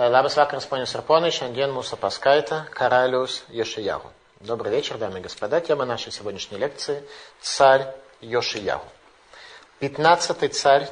[0.00, 4.08] Labas vakaras, ponios ir ponai, šiandien mūsų paskaita Karalius Йошиягу.
[4.40, 5.60] Добрый вечер, дамы и господа.
[5.60, 7.06] Тема нашей сегодняшней лекции–
[7.42, 7.86] царь
[8.22, 8.86] Йошиягу.
[9.78, 10.88] Пятнадцатый царь,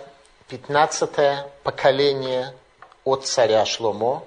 [0.46, 2.54] пятнадцатое поколение
[3.02, 4.26] от царя Шломо.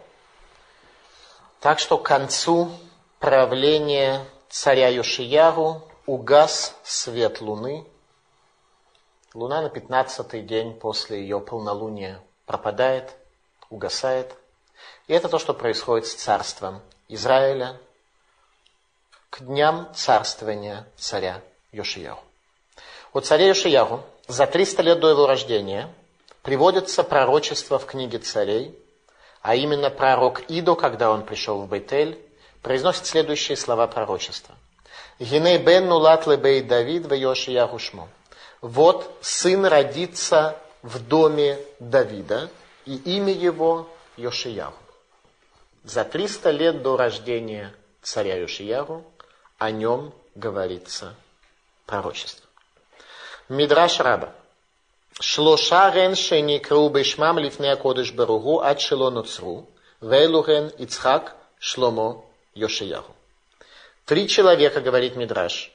[1.59, 2.71] Так что к концу
[3.19, 7.85] правления царя Йошиягу угас свет луны.
[9.35, 13.13] Луна на пятнадцатый день после ее полнолуния пропадает,
[13.69, 14.35] угасает.
[15.11, 17.77] И это то, что происходит с царством Израиля
[19.29, 21.41] к дням царствования царя
[21.73, 22.21] Йошиягу.
[23.11, 25.93] У царя Йошиягу за 300 лет до его рождения
[26.43, 28.73] приводится пророчество в книге царей,
[29.41, 32.17] а именно пророк Идо, когда он пришел в Бейтель,
[32.61, 34.55] произносит следующие слова пророчества.
[35.19, 38.07] «Гиней бен нулат лебей Давид в Йошиягу шмо».
[38.61, 42.49] Вот сын родится в доме Давида,
[42.85, 44.77] и имя его Йошиягу.
[45.83, 49.03] За 300 лет до рождения царя Йошиягу
[49.57, 51.15] о нем говорится
[51.85, 52.47] пророчество.
[53.49, 54.33] Мидраш Раба.
[55.19, 59.67] Шлоша рен шеникру бешмам лифне кодыш баругу ад шело ноцру,
[59.99, 62.23] вейлу рен Ицхак Шломо
[62.55, 63.13] Йошиягу.
[64.05, 65.71] Три человека, говорит Мидраш,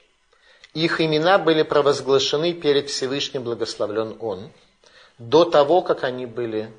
[0.73, 4.51] их имена были провозглашены перед Всевышним, благословлен Он,
[5.17, 6.71] до того, как они были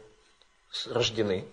[0.86, 1.46] рождены.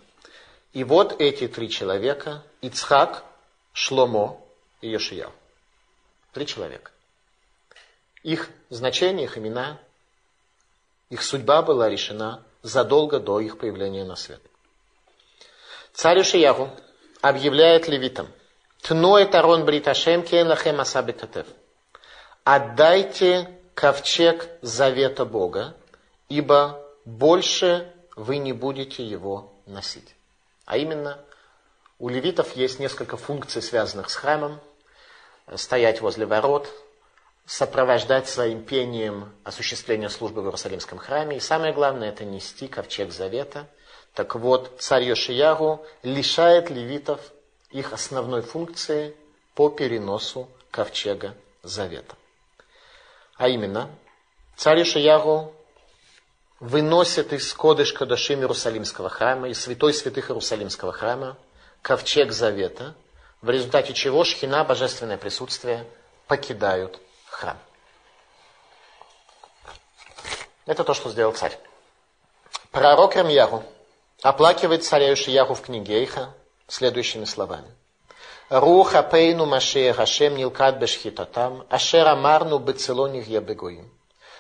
[0.76, 3.24] И вот эти три человека, Ицхак,
[3.72, 4.42] Шломо
[4.82, 5.32] и Йошиял.
[6.34, 6.92] Три человека.
[8.24, 9.80] Их значение, их имена,
[11.10, 14.42] их судьба была решена задолго до их появления на свет.
[15.94, 16.70] Царь Ишиягу
[17.22, 18.28] объявляет левитам,
[18.82, 21.48] Тной тарон бриташем кейнлахем асабикатев.
[22.44, 25.78] Отдайте ковчег завета Бога,
[26.28, 30.15] ибо больше вы не будете его носить.
[30.66, 31.20] А именно,
[32.00, 34.60] у левитов есть несколько функций, связанных с храмом.
[35.56, 36.68] Стоять возле ворот,
[37.46, 41.38] сопровождать своим пением осуществление службы в Иерусалимском храме.
[41.38, 43.68] И самое главное, это нести ковчег завета.
[44.14, 47.22] Так вот, царь Йошиягу лишает левитов
[47.70, 49.16] их основной функции
[49.54, 52.16] по переносу ковчега завета.
[53.36, 53.90] А именно,
[54.56, 55.54] царь Йошиягу
[56.66, 61.38] выносит из Кодыш Кадашим Иерусалимского храма, из святой святых Иерусалимского храма,
[61.84, 62.96] ковчег завета,
[63.42, 65.86] в результате чего шхина, божественное присутствие,
[66.28, 67.00] покидают
[67.30, 67.58] храм.
[70.66, 71.56] Это то, что сделал царь.
[72.72, 73.64] Пророк Рамьяру
[74.24, 76.34] оплакивает царя Ишияху в книге Эйха
[76.68, 77.72] следующими словами.
[78.50, 83.92] Руха пейну машея Хашем нилкат бешхитатам, ашер амарну бецелоних ябегоим.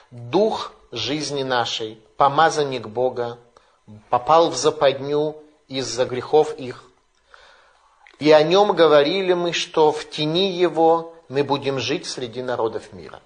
[0.09, 3.37] Дух жизни нашей, помазанник Бога,
[4.09, 5.35] попал в западню
[5.67, 6.83] из-за грехов их.
[8.19, 13.21] И о нем говорили мы, что в тени его мы будем жить среди народов мира.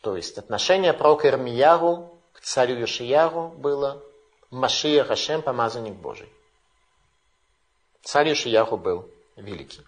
[0.00, 4.02] То есть отношение пророка Ирмияру к царю Йошияру было
[4.50, 6.28] Машия Хашем, помазанник Божий.
[8.02, 9.82] Царь Йошияру был великий.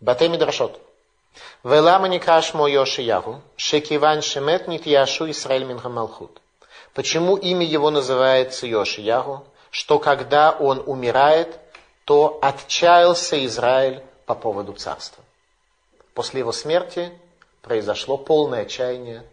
[0.00, 0.80] Батей Мидрашот.
[1.64, 6.40] Велама никра шмо Йошиягу, шекиван шемет нитьяшу Исраэль Минхамалхут.
[6.94, 9.44] Почему имя его называется Йошиягу?
[9.70, 11.58] Что когда он умирает,
[12.04, 15.22] то отчаялся Израиль по поводу царства.
[16.14, 17.12] После его смерти
[17.62, 19.24] произошло полное отчаяние.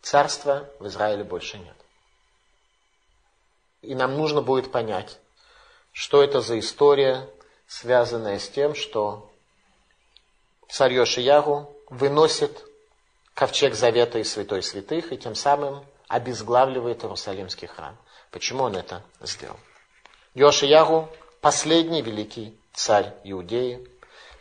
[0.00, 1.76] Царства в Израиле больше нет.
[3.82, 5.18] И нам нужно будет понять,
[5.92, 7.28] что это за история,
[7.66, 9.31] связанная с тем, что
[10.72, 12.64] царь Йошиягу выносит
[13.34, 17.94] ковчег завета из святой святых и тем самым обезглавливает Иерусалимский храм.
[18.30, 19.58] Почему он это сделал?
[20.34, 21.10] Йошиягу–
[21.42, 23.86] последний великий царь Иудеи,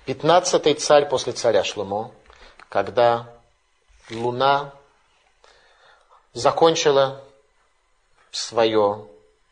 [0.05, 2.11] пятнадцатый царь после царя Шлумо,
[2.69, 3.27] когда
[4.09, 4.73] луна
[6.31, 7.21] закончила
[8.31, 9.05] свое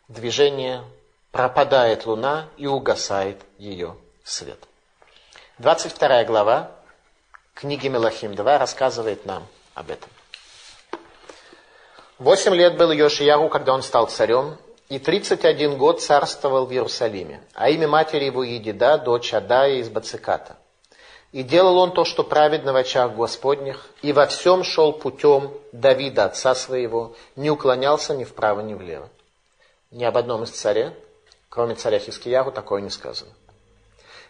[0.07, 0.85] движение,
[1.33, 4.68] пропадает луна и угасает ее свет.
[5.59, 6.71] 22 глава
[7.53, 10.09] книги Мелахим 2 рассказывает нам об этом.
[12.17, 14.55] Восемь лет был Йошиягу, когда он стал царем,
[14.87, 20.55] и 31 год царствовал в Иерусалиме, а имя матери его Едида, дочь Адая из Бациката.
[21.33, 26.23] И делал он то, что праведно в очах Господних, и во всем шел путем Давида,
[26.23, 29.09] отца своего, не уклонялся ни вправо, ни влево.
[29.91, 30.93] Ни об одном из царя,
[31.49, 33.33] кроме царя Хискиягу, такое не сказано.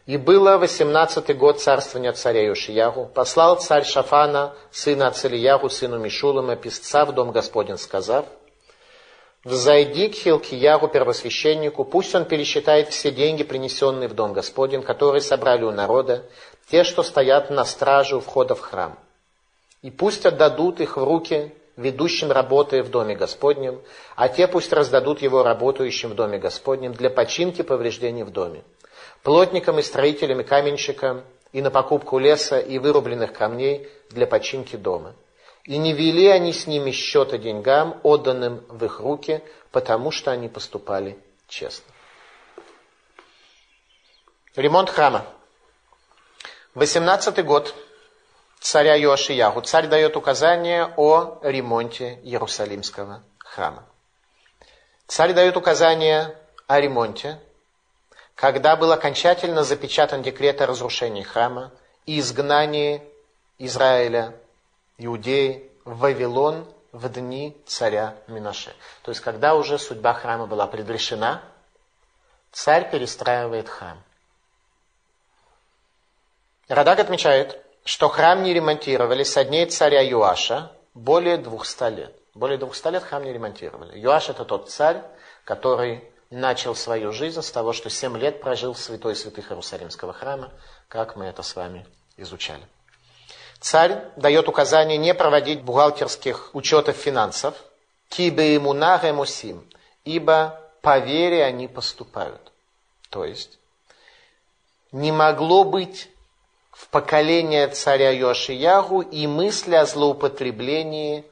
[0.05, 3.11] И было восемнадцатый год царствования царя Йошиягу.
[3.13, 8.25] Послал царь Шафана, сына Ацелиягу, сыну Мишулама, писца в дом Господень, сказав,
[9.43, 15.63] взойди к Хилкиягу, первосвященнику, пусть он пересчитает все деньги, принесенные в Дом Господень, которые собрали
[15.63, 16.25] у народа,
[16.69, 18.97] те, что стоят на страже у входа в храм.
[19.81, 23.81] И пусть отдадут их в руки ведущим работы в Доме Господнем,
[24.15, 28.63] а те пусть раздадут его работающим в Доме Господнем для починки повреждений в доме.
[29.23, 35.15] Плотникам и строителям и каменщикам, и на покупку леса и вырубленных камней для починки дома.
[35.65, 40.47] И не вели они с ними счета деньгам, отданным в их руки, потому что они
[40.47, 41.17] поступали
[41.47, 41.85] честно.
[44.55, 45.25] Ремонт храма.
[46.75, 47.75] 18 год
[48.59, 49.61] царя Йошиягу.
[49.61, 53.85] Царь дает указание о ремонте Иерусалимского храма.
[55.07, 56.35] Царь дает указание
[56.67, 57.39] о ремонте,
[58.39, 61.73] когда был окончательно запечатан декрет о разрушении храма
[62.05, 63.03] и изгнании
[63.57, 64.33] Израиля,
[64.97, 68.73] Иудеи, в Вавилон в дни царя Минаше.
[69.01, 71.41] То есть, когда уже судьба храма была предрешена,
[72.53, 74.01] царь перестраивает храм.
[76.69, 82.15] Радак отмечает, что храм не ремонтировали со дней царя Юаша более 200 лет.
[82.35, 83.99] Более 200 лет храм не ремонтировали.
[83.99, 85.03] Юаш это тот царь,
[85.43, 90.51] который начал свою жизнь с того, что семь лет прожил в святой святых Иерусалимского храма,
[90.87, 91.85] как мы это с вами
[92.17, 92.63] изучали.
[93.59, 97.55] Царь дает указание не проводить бухгалтерских учетов финансов,
[98.07, 98.73] кибе ему
[99.13, 99.67] мусим,
[100.05, 102.51] ибо по вере они поступают.
[103.09, 103.59] То есть,
[104.91, 106.09] не могло быть
[106.71, 111.25] в поколение царя Йошиягу и мысли о злоупотреблении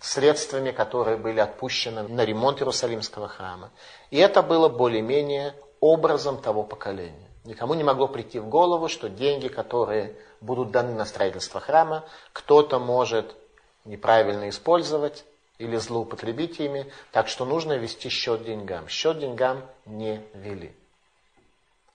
[0.00, 3.70] средствами, которые были отпущены на ремонт Иерусалимского храма.
[4.10, 7.28] И это было более-менее образом того поколения.
[7.44, 12.78] Никому не могло прийти в голову, что деньги, которые будут даны на строительство храма, кто-то
[12.78, 13.36] может
[13.84, 15.24] неправильно использовать
[15.58, 18.88] или злоупотребить ими, так что нужно вести счет деньгам.
[18.88, 20.74] Счет деньгам не вели.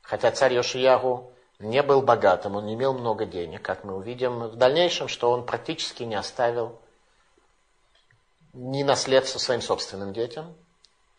[0.01, 4.56] Хотя царь Йошиягу не был богатым, он не имел много денег, как мы увидим в
[4.56, 6.80] дальнейшем, что он практически не оставил
[8.53, 10.56] ни наследства своим собственным детям,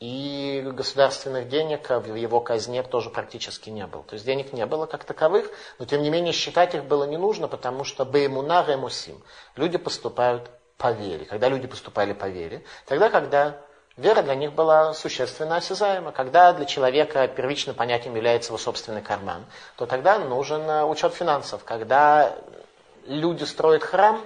[0.01, 4.03] и государственных денег в его казне тоже практически не было.
[4.03, 5.49] То есть денег не было как таковых,
[5.79, 9.23] но тем не менее считать их было не нужно, потому что беймуна ремусим.
[9.55, 11.25] Люди поступают по вере.
[11.25, 13.61] Когда люди поступали по вере, тогда, когда
[13.97, 16.11] вера для них была существенно осязаема.
[16.11, 19.47] Когда для человека первичным понятием является его собственный карман,
[19.77, 21.63] то тогда нужен э, учет финансов.
[21.65, 22.35] Когда
[23.07, 24.21] люди строят храм,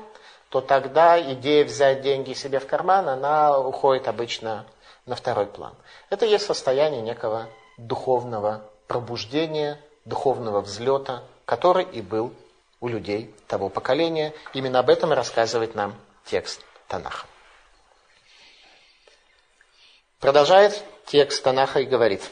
[0.57, 4.65] то тогда идея взять деньги себе в карман, она уходит обычно
[5.05, 5.75] на второй план.
[6.09, 12.33] Это есть состояние некого духовного пробуждения, духовного взлета, который и был
[12.81, 14.33] у людей того поколения.
[14.55, 15.95] Именно об этом и рассказывает нам
[16.25, 17.27] текст Танаха.
[20.21, 22.23] Продолжает текст Танаха и говорит.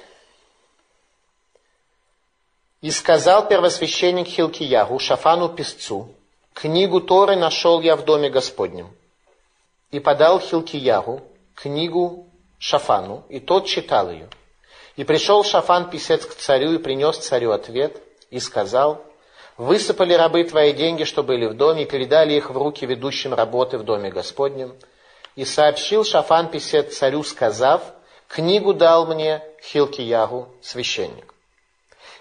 [2.80, 6.14] «И сказал первосвященник Хилкиягу, Шафану писцу,
[6.54, 8.88] книгу Торы нашел я в доме Господнем.
[9.90, 11.20] И подал Хилкиягу
[11.54, 12.26] книгу
[12.58, 14.28] Шафану, и тот читал ее.
[14.96, 19.04] И пришел Шафан писец к царю и принес царю ответ, и сказал,
[19.56, 23.78] «Высыпали рабы твои деньги, что были в доме, и передали их в руки ведущим работы
[23.78, 24.74] в доме Господнем.
[25.36, 27.82] И сообщил Шафан писец царю, сказав,
[28.28, 31.34] «Книгу дал мне Хилкиягу, священник».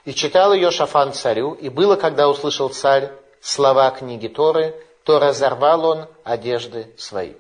[0.06, 3.12] И читал ее Шафан царю, и было, когда услышал царь
[3.44, 4.74] слова книги Торы,
[5.04, 7.34] то разорвал он одежды свои.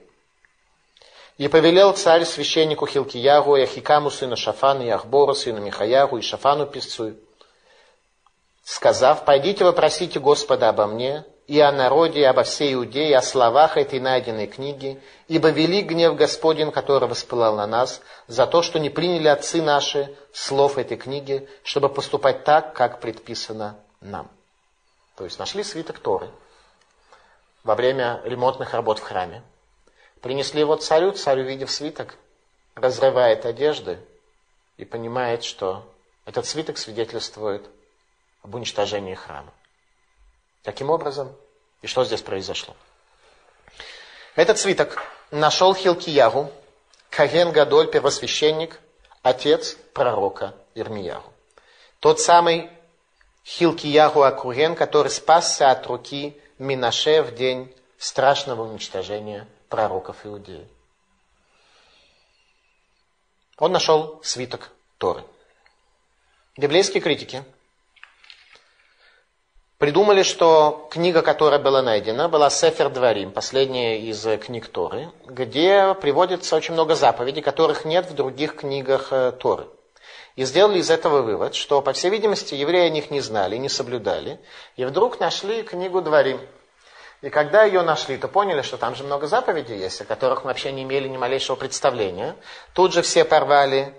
[1.37, 6.67] И повелел царь священнику Хилкиягу, и Ахикаму, сына Шафана, и Ахбору, сына Михаягу, и Шафану,
[6.67, 7.15] писцу,
[8.63, 13.21] сказав, «Пойдите вы просите Господа обо мне, и о народе, и обо всей Иудее, о
[13.21, 18.77] словах этой найденной книги, ибо велик гнев Господень, который воспылал на нас, за то, что
[18.77, 24.29] не приняли отцы наши слов этой книги, чтобы поступать так, как предписано нам».
[25.15, 26.29] То есть нашли свиток Торы
[27.63, 29.43] во время ремонтных работ в храме.
[30.21, 32.15] Принесли его царю, царь, увидев свиток,
[32.75, 33.99] разрывает одежды
[34.77, 35.89] и понимает, что
[36.25, 37.69] этот свиток свидетельствует
[38.41, 39.51] об уничтожении храма.
[40.63, 41.35] Таким образом,
[41.81, 42.75] и что здесь произошло?
[44.35, 45.01] Этот свиток
[45.31, 46.51] нашел Хилкиягу,
[47.09, 48.79] Каген Гадоль, первосвященник,
[49.21, 51.31] отец пророка Ирмиягу.
[51.99, 52.69] Тот самый
[53.45, 60.67] Хилкиягу Акурен, который спасся от руки Минаше в день страшного уничтожения пророков Иудеи.
[63.57, 65.23] Он нашел свиток Торы.
[66.57, 67.43] Библейские критики
[69.77, 76.55] придумали, что книга, которая была найдена, была Сефер Дварим, последняя из книг Торы, где приводится
[76.55, 79.67] очень много заповедей, которых нет в других книгах э, Торы.
[80.35, 83.69] И сделали из этого вывод, что, по всей видимости, евреи о них не знали, не
[83.69, 84.39] соблюдали.
[84.75, 86.39] И вдруг нашли книгу Дворим.
[87.21, 90.49] И когда ее нашли, то поняли, что там же много заповедей есть, о которых мы
[90.49, 92.35] вообще не имели ни малейшего представления.
[92.73, 93.93] Тут же все порвали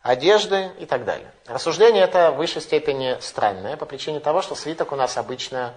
[0.00, 1.32] одежды и так далее.
[1.46, 5.74] Рассуждение это в высшей степени странное, по причине того, что свиток у нас обычно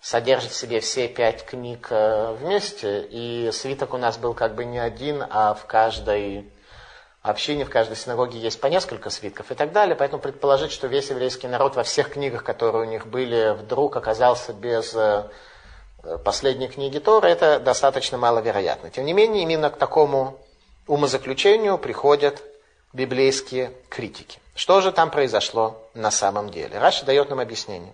[0.00, 4.64] содержит в себе все пять книг э, вместе, и свиток у нас был как бы
[4.64, 6.50] не один, а в каждой
[7.28, 11.10] общине, в каждой синагоге есть по несколько свитков и так далее, поэтому предположить, что весь
[11.10, 15.28] еврейский народ во всех книгах, которые у них были, вдруг оказался без э,
[16.24, 18.90] последней книги Тора, это достаточно маловероятно.
[18.90, 20.38] Тем не менее, именно к такому
[20.86, 22.42] умозаключению приходят
[22.92, 24.38] библейские критики.
[24.54, 26.78] Что же там произошло на самом деле?
[26.78, 27.92] Раши дает нам объяснение.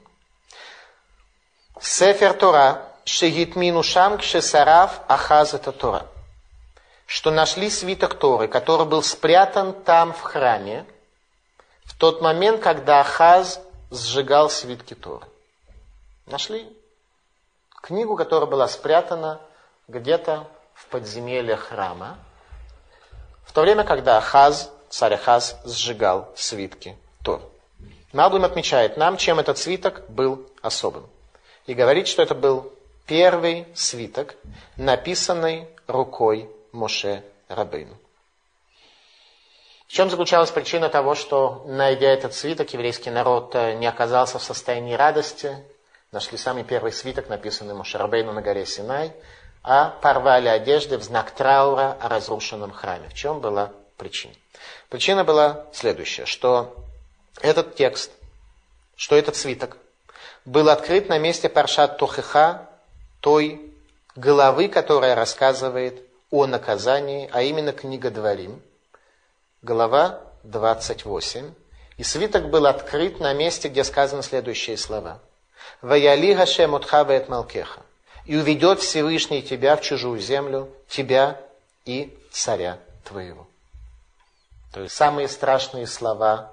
[1.81, 6.07] Сефер Тора, шегитмину шам кшесарав ахаз это Тора
[7.07, 10.87] что нашли свиток Торы, который был спрятан там в храме,
[11.85, 15.27] в тот момент, когда Ахаз сжигал свитки Торы.
[16.27, 16.67] Нашли
[17.83, 19.41] книгу, которая была спрятана
[19.89, 22.19] где-то в подземелье храма,
[23.45, 27.43] в то время, когда Ахаз, царь Ахаз, сжигал свитки Торы.
[28.13, 31.07] Малбим отмечает нам, чем этот свиток был особым.
[31.67, 32.73] И говорит, что это был
[33.07, 34.35] первый свиток,
[34.77, 37.97] написанный рукой Моше Рабейну.
[39.87, 44.43] В чем заключалась причина того, что, найдя этот свиток, еврейский народ э, не оказался в
[44.43, 45.55] состоянии радости,
[46.13, 49.13] нашли самый первый свиток, написанный Моше Рабейну на горе Синай,
[49.63, 53.11] а порвали одежды в знак траура о разрушенном храме.
[53.11, 54.35] В чем была причина?
[54.89, 56.75] Причина была следующая, что
[57.43, 58.13] этот текст,
[58.97, 59.77] что этот свиток
[60.47, 62.69] был открыт на месте Паршат Тохиха,
[63.21, 63.61] той
[64.17, 68.63] головы, которая рассказывает о наказании, а именно книга Дворим,
[69.61, 71.53] глава 28.
[71.99, 75.21] И свиток был открыт на месте, где сказаны следующие слова.
[75.83, 77.83] «Ваяли Гашем отхавает Малкеха,
[78.25, 81.39] и уведет Всевышний тебя в чужую землю, тебя
[81.85, 83.47] и царя твоего».
[84.73, 86.51] То есть самые страшные слова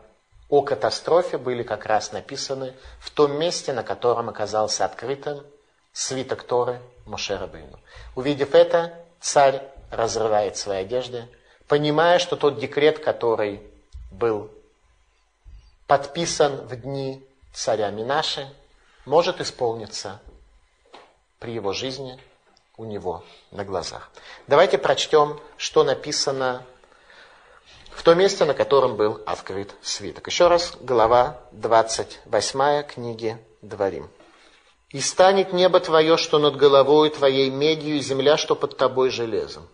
[0.50, 5.42] о катастрофе были как раз написаны в том месте, на котором оказался открытым
[5.94, 7.80] свиток Торы Моше Рабейну.
[8.16, 9.62] Увидев это, царь
[9.92, 11.28] разрывает свои одежды,
[11.68, 13.62] понимая, что тот декрет, который
[14.12, 14.52] был
[15.88, 18.48] подписан в дни царя Минаши,
[19.06, 20.22] может исполниться
[21.40, 22.20] при его жизни
[22.78, 24.10] у него на глазах.
[24.48, 26.64] Давайте прочтем, что написано
[27.92, 30.28] в том месте, на котором был открыт свиток.
[30.28, 34.10] Еще раз, глава 28 книги Дворим.
[34.90, 39.68] «И станет небо твое, что над головой твоей медью, и земля, что под тобой железом.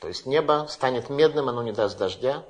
[0.00, 2.44] То есть небо станет медным, оно не даст дождя,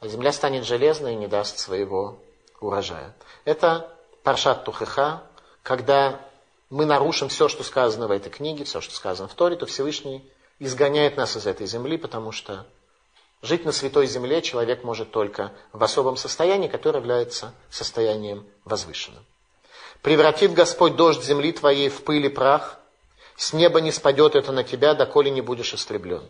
[0.00, 2.18] а земля станет железной и не даст своего
[2.60, 3.14] урожая.
[3.44, 5.22] Это Паршат Тухеха,
[5.62, 6.20] когда
[6.70, 10.28] мы нарушим все, что сказано в этой книге, все, что сказано в Торе, то Всевышний
[10.58, 12.66] изгоняет нас из этой земли, потому что
[13.42, 19.24] жить на святой земле человек может только в особом состоянии, которое является состоянием возвышенным.
[20.06, 22.78] «Превратит Господь дождь земли твоей в пыль и прах,
[23.36, 26.22] с неба не спадет это на тебя, доколе не будешь истреблен».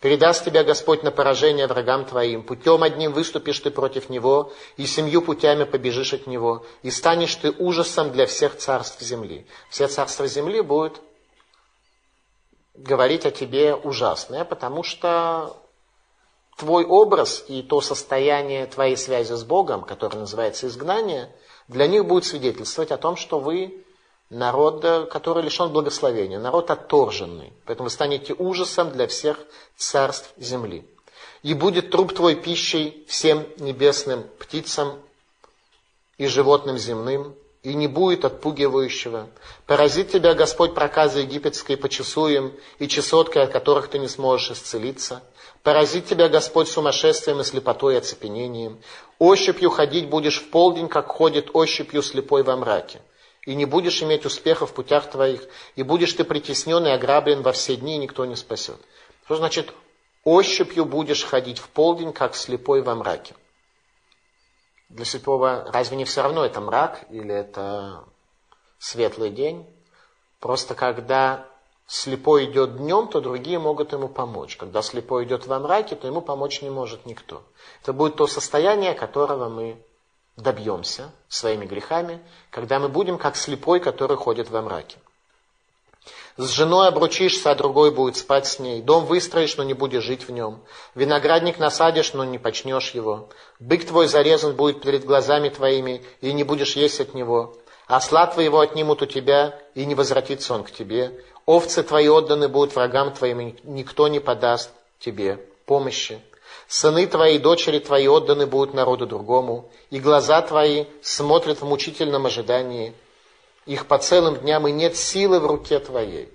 [0.00, 2.42] Передаст тебя Господь на поражение врагам твоим.
[2.42, 7.50] Путем одним выступишь ты против него, и семью путями побежишь от него, и станешь ты
[7.50, 9.46] ужасом для всех царств земли.
[9.68, 11.02] Все царства земли будут
[12.72, 15.58] говорить о тебе ужасное, потому что
[16.56, 21.30] твой образ и то состояние твоей связи с Богом, которое называется изгнание,
[21.70, 23.84] для них будет свидетельствовать о том, что вы
[24.28, 27.52] народ, который лишен благословения, народ отторженный.
[27.64, 29.38] Поэтому вы станете ужасом для всех
[29.76, 30.84] царств земли.
[31.42, 34.98] И будет труп твой пищей всем небесным птицам
[36.18, 39.28] и животным земным, и не будет отпугивающего.
[39.66, 45.22] Поразит тебя Господь проказы египетской почесуем и чесоткой, от которых ты не сможешь исцелиться.
[45.62, 48.80] Поразит тебя Господь сумасшествием и слепотой и оцепенением.
[49.18, 53.02] Ощупью ходить будешь в полдень, как ходит ощупью слепой во мраке
[53.46, 55.42] и не будешь иметь успеха в путях твоих,
[55.74, 58.76] и будешь ты притеснен и ограблен во все дни, и никто не спасет.
[59.24, 59.72] Что значит,
[60.24, 63.34] ощупью будешь ходить в полдень, как слепой во мраке?
[64.88, 68.04] Для слепого разве не все равно, это мрак или это
[68.78, 69.66] светлый день?
[70.40, 71.46] Просто когда
[71.90, 74.56] слепой идет днем, то другие могут ему помочь.
[74.56, 77.42] Когда слепой идет во мраке, то ему помочь не может никто.
[77.82, 79.76] Это будет то состояние, которого мы
[80.36, 82.20] добьемся своими грехами,
[82.50, 84.98] когда мы будем как слепой, который ходит во мраке.
[86.36, 88.80] С женой обручишься, а другой будет спать с ней.
[88.80, 90.62] Дом выстроишь, но не будешь жить в нем.
[90.94, 93.28] Виноградник насадишь, но не почнешь его.
[93.58, 97.56] Бык твой зарезан будет перед глазами твоими, и не будешь есть от него.
[97.88, 101.24] Осла твоего отнимут у тебя, и не возвратится он к тебе.
[101.50, 106.22] Овцы твои отданы будут врагам твоим, и никто не подаст тебе помощи.
[106.68, 112.94] Сыны твои дочери твои отданы будут народу другому, и глаза твои смотрят в мучительном ожидании.
[113.66, 116.28] Их по целым дням и нет силы в руке твоей.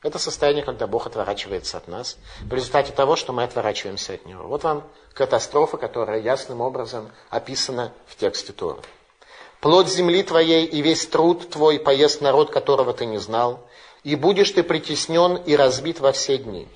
[0.00, 4.44] Это состояние, когда Бог отворачивается от нас, в результате того, что мы отворачиваемся от Него.
[4.44, 8.78] Вот вам катастрофа, которая ясным образом описана в тексте Тора.
[9.60, 13.66] Плод земли твоей и весь труд твой поест народ, которого ты не знал,
[14.04, 16.68] и будешь ты притеснен и разбит во все дни.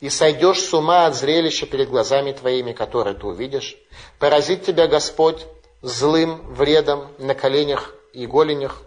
[0.00, 3.76] И сойдешь с ума от зрелища перед глазами твоими, которые ты увидишь.
[4.18, 5.46] Поразит тебя Господь
[5.82, 8.82] злым вредом на коленях и голенях,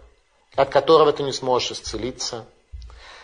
[0.56, 2.46] от которого ты не сможешь исцелиться.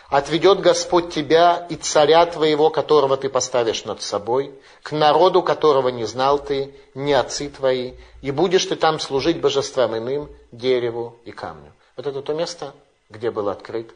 [0.09, 6.03] Отведет Господь тебя и царя твоего, которого ты поставишь над собой, к народу, которого не
[6.05, 11.73] знал ты, не отцы твои, и будешь ты там служить божествам иным, дереву и камню.
[11.95, 12.73] Вот это то место,
[13.09, 13.93] где был открыт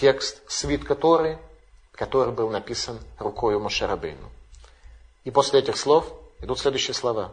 [0.00, 1.38] текст свитка Торы,
[1.92, 4.30] который был написан рукою Мошерабейну.
[5.24, 7.32] И после этих слов идут следующие слова.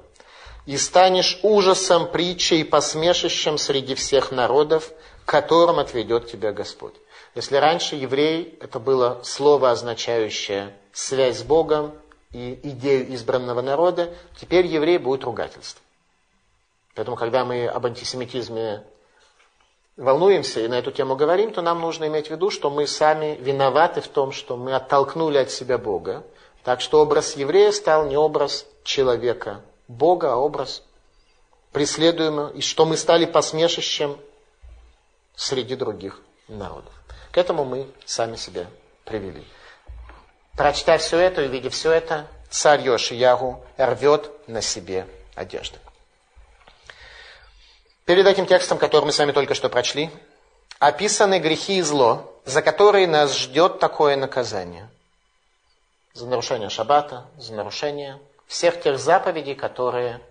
[0.66, 4.92] «И станешь ужасом, притчей и посмешищем среди всех народов,
[5.26, 6.94] которым отведет тебя Господь».
[7.36, 11.94] Если раньше еврей это было слово, означающее связь с Богом
[12.32, 15.82] и идею избранного народа, теперь еврей будет ругательство.
[16.96, 18.84] Поэтому, когда мы об антисемитизме
[20.00, 23.38] волнуемся и на эту тему говорим, то нам нужно иметь в виду, что мы сами
[23.40, 26.24] виноваты в том, что мы оттолкнули от себя Бога.
[26.64, 30.84] Так что образ еврея стал не образ человека Бога, а образ
[31.72, 34.18] преследуемого, и что мы стали посмешищем
[35.36, 36.94] среди других народов.
[37.32, 38.68] К этому мы сами себя
[39.06, 39.44] привели.
[40.58, 45.78] Прочитая все это, увидев все это, царь Йошиягу рвет на себе одежды.
[48.10, 50.10] Перед этим текстом, который мы с вами только что прочли,
[50.80, 54.90] описаны грехи и зло, за которые нас ждет такое наказание.
[56.14, 60.22] За нарушение шаббата, за нарушение всех тех заповедей, которые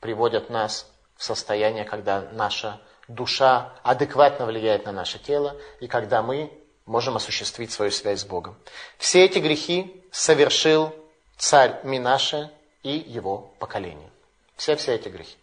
[0.00, 6.52] приводят нас в состояние, когда наша душа адекватно влияет на наше тело, и когда мы
[6.86, 8.56] можем осуществить свою связь с Богом.
[8.98, 10.92] Все эти грехи совершил
[11.36, 12.50] царь Минаша
[12.82, 14.10] и его поколение.
[14.56, 15.37] Все-все эти грехи.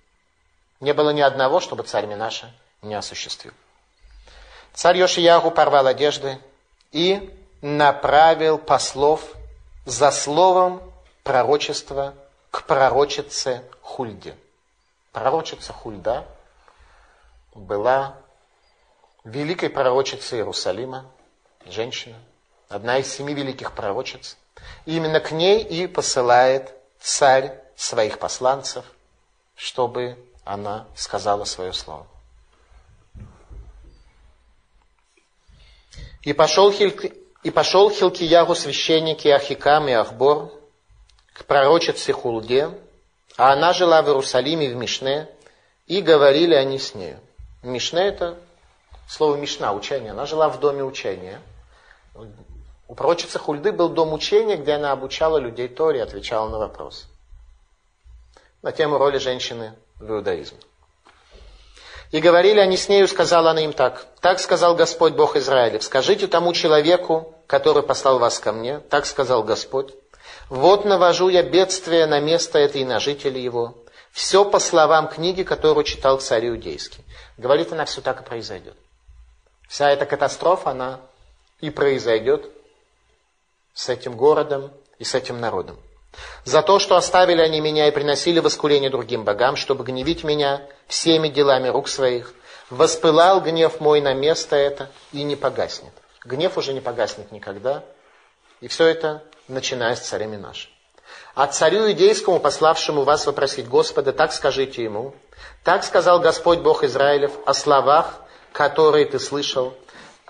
[0.86, 3.54] Не было ни одного, чтобы царь Минаша не осуществил.
[4.72, 6.40] Царь Йошиягу порвал одежды
[6.92, 9.34] и направил послов
[9.88, 10.84] за словом
[11.24, 12.14] пророчества
[12.52, 14.38] к пророчице Хульде.
[15.12, 16.28] Пророчица Хульда
[17.56, 18.18] была
[19.24, 21.08] великой пророчицей Иерусалима,
[21.66, 22.18] женщина,
[22.70, 24.38] одна из семи великих пророчиц.
[24.86, 28.86] И именно к ней и посылает царь своих посланцев,
[29.56, 32.08] чтобы она сказала свое слово.
[36.22, 37.14] И пошел, Хиль...
[37.44, 40.52] и пошел Хилкиягу священник и Ахикам и Ахбор
[41.34, 42.70] к пророчице Хулде,
[43.38, 45.28] а она жила в Иерусалиме в Мишне,
[45.86, 47.20] и говорили они с нею.
[47.62, 48.38] Мишне это
[49.08, 50.12] слово Мишна, учение.
[50.12, 51.42] Она жила в доме учения.
[52.88, 57.06] У пророчицы Хульды был дом учения, где она обучала людей Торе отвечала на вопросы.
[58.62, 60.60] На тему роли женщины в иудаизме.
[62.12, 64.06] И говорили они с нею, сказала она им так.
[64.22, 65.84] Так сказал Господь Бог Израилев.
[65.84, 69.94] Скажите тому человеку, который послал вас ко мне, так сказал Господь.
[70.50, 73.76] Вот навожу я бедствие на место это и на жителей его.
[74.12, 77.04] Все по словам книги, которую читал царь Иудейский.
[77.38, 78.78] Говорит она, все так и произойдет.
[79.68, 81.02] Вся эта катастрофа, она
[81.60, 82.50] и произойдет
[83.74, 85.78] с этим городом и с этим народом.
[86.44, 91.28] За то, что оставили они меня и приносили воскурение другим богам, чтобы гневить меня всеми
[91.28, 92.34] делами рук своих,
[92.70, 95.94] воспылал гнев мой на место это и не погаснет.
[96.24, 97.84] Гнев уже не погаснет никогда.
[98.62, 100.74] И все это начиная с царями нашими.
[101.36, 105.14] А царю идейскому, пославшему вас вопросить Господа, так скажите ему,
[105.64, 108.22] так сказал Господь Бог Израилев о словах,
[108.54, 109.74] которые ты слышал,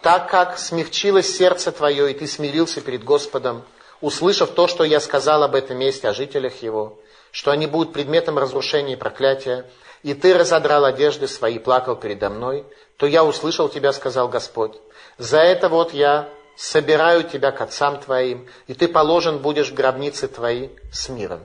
[0.02, 3.64] так как смягчилось сердце твое, и ты смирился перед Господом,
[4.06, 7.00] услышав то, что я сказал об этом месте, о жителях его,
[7.32, 9.66] что они будут предметом разрушения и проклятия,
[10.04, 12.66] и ты разодрал одежды свои, плакал передо мной,
[12.98, 14.74] то я услышал тебя, сказал Господь.
[15.18, 20.28] За это вот я собираю тебя к отцам твоим, и ты положен будешь в гробнице
[20.28, 21.42] твои с миром.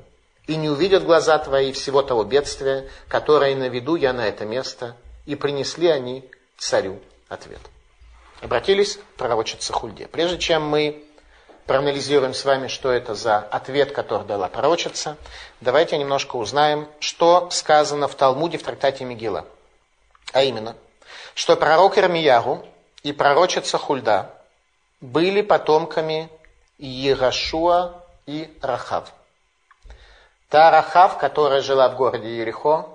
[0.46, 5.36] и не увидят глаза твои всего того бедствия, которое наведу я на это место, и
[5.36, 7.60] принесли они царю ответ.
[8.40, 10.08] Обратились к пророчице Хульде.
[10.08, 11.04] Прежде чем мы
[11.66, 15.16] проанализируем с вами, что это за ответ, который дала пророчица,
[15.60, 19.46] давайте немножко узнаем, что сказано в Талмуде в трактате Мигила.
[20.32, 20.76] А именно,
[21.34, 22.64] что пророк Ирмиягу
[23.02, 24.30] и пророчица Хульда
[25.00, 26.28] были потомками
[26.78, 29.12] Иерашуа и Рахав.
[30.48, 32.88] Та Рахав, которая жила в городе Ерехо,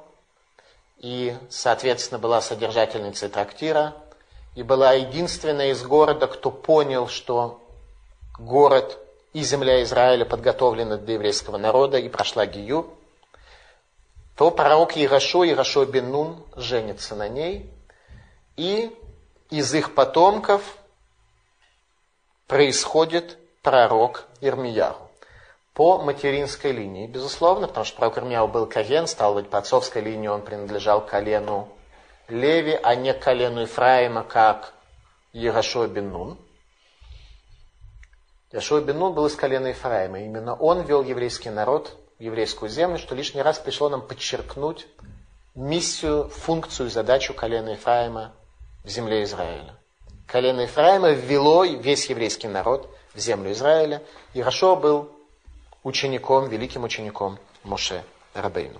[0.97, 3.93] и, соответственно, была содержательницей трактира,
[4.55, 7.61] и была единственная из города, кто понял, что
[8.37, 8.97] город
[9.33, 12.89] и земля Израиля подготовлены для еврейского народа, и прошла Гию,
[14.35, 17.69] то пророк Ирашо, Ирашо бен Нун, женится на ней,
[18.55, 18.95] и
[19.49, 20.77] из их потомков
[22.47, 25.05] происходит пророк Ирмияру
[25.73, 30.29] по материнской линии, безусловно, потому что пророк Ирмияу был Коген, стал быть, по отцовской линии
[30.29, 31.67] он принадлежал колену
[32.29, 34.73] Леви, а не колену Ифраима, как
[35.33, 36.37] Ярошуа бен Нун.
[38.55, 40.21] Яшуа бен был из колена Ифраима.
[40.21, 44.87] Именно он вел еврейский народ еврейскую землю, что лишний раз пришло нам подчеркнуть
[45.55, 48.31] миссию, функцию, задачу колена Ифраима
[48.85, 49.75] в земле Израиля.
[50.25, 54.01] Колено Ифраима ввело весь еврейский народ в землю Израиля.
[54.33, 55.11] И Рашо был
[55.83, 58.79] учеником, великим учеником Моше Рабейну.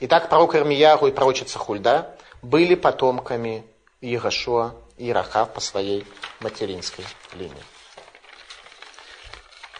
[0.00, 3.64] Итак, пророк Ирмияру и пророчица Хульда были потомками
[4.00, 6.04] Ирашуа и Рахав по своей
[6.40, 7.62] материнской линии.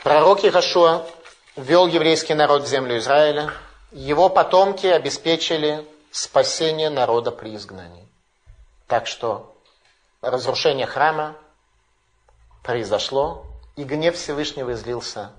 [0.03, 1.07] Пророк Ирашуа
[1.57, 3.53] вел еврейский народ в землю Израиля.
[3.93, 8.09] Его потомки обеспечили спасение народа при изгнании.
[8.87, 9.55] Так что
[10.23, 11.37] разрушение храма
[12.63, 13.45] произошло,
[13.77, 15.33] и гнев Всевышнего излился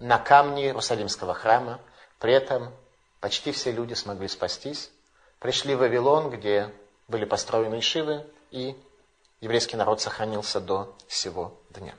[0.00, 1.80] на камни Иерусалимского храма.
[2.18, 2.74] При этом
[3.20, 4.90] почти все люди смогли спастись.
[5.38, 6.70] Пришли в Вавилон, где
[7.08, 8.76] были построены ишивы, и
[9.40, 11.94] еврейский народ сохранился до сего дня.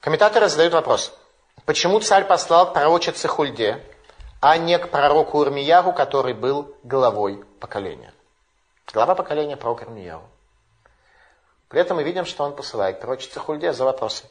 [0.00, 1.12] Комментаторы задают вопрос,
[1.64, 3.82] почему царь послал к пророчице Хульде,
[4.40, 8.14] а не к пророку Ирмияру, который был главой поколения?
[8.92, 10.22] Глава поколения пророк Ирмияру.
[11.68, 14.24] При этом мы видим, что он посылает пророчице Хульде за вопросы.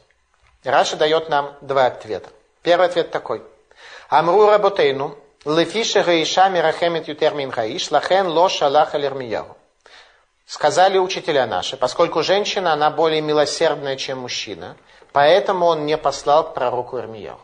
[0.64, 2.30] Раша дает нам два ответа.
[2.62, 3.42] Первый ответ такой.
[4.08, 9.54] Амру работейну, лефиша гаиша мирахемет ютер минхаиш, лахен ло шалах алермияру.
[10.46, 14.78] Сказали учителя наши, поскольку женщина, она более милосердная, чем мужчина,
[15.12, 17.40] поэтому он не послал пророку Ирмияру.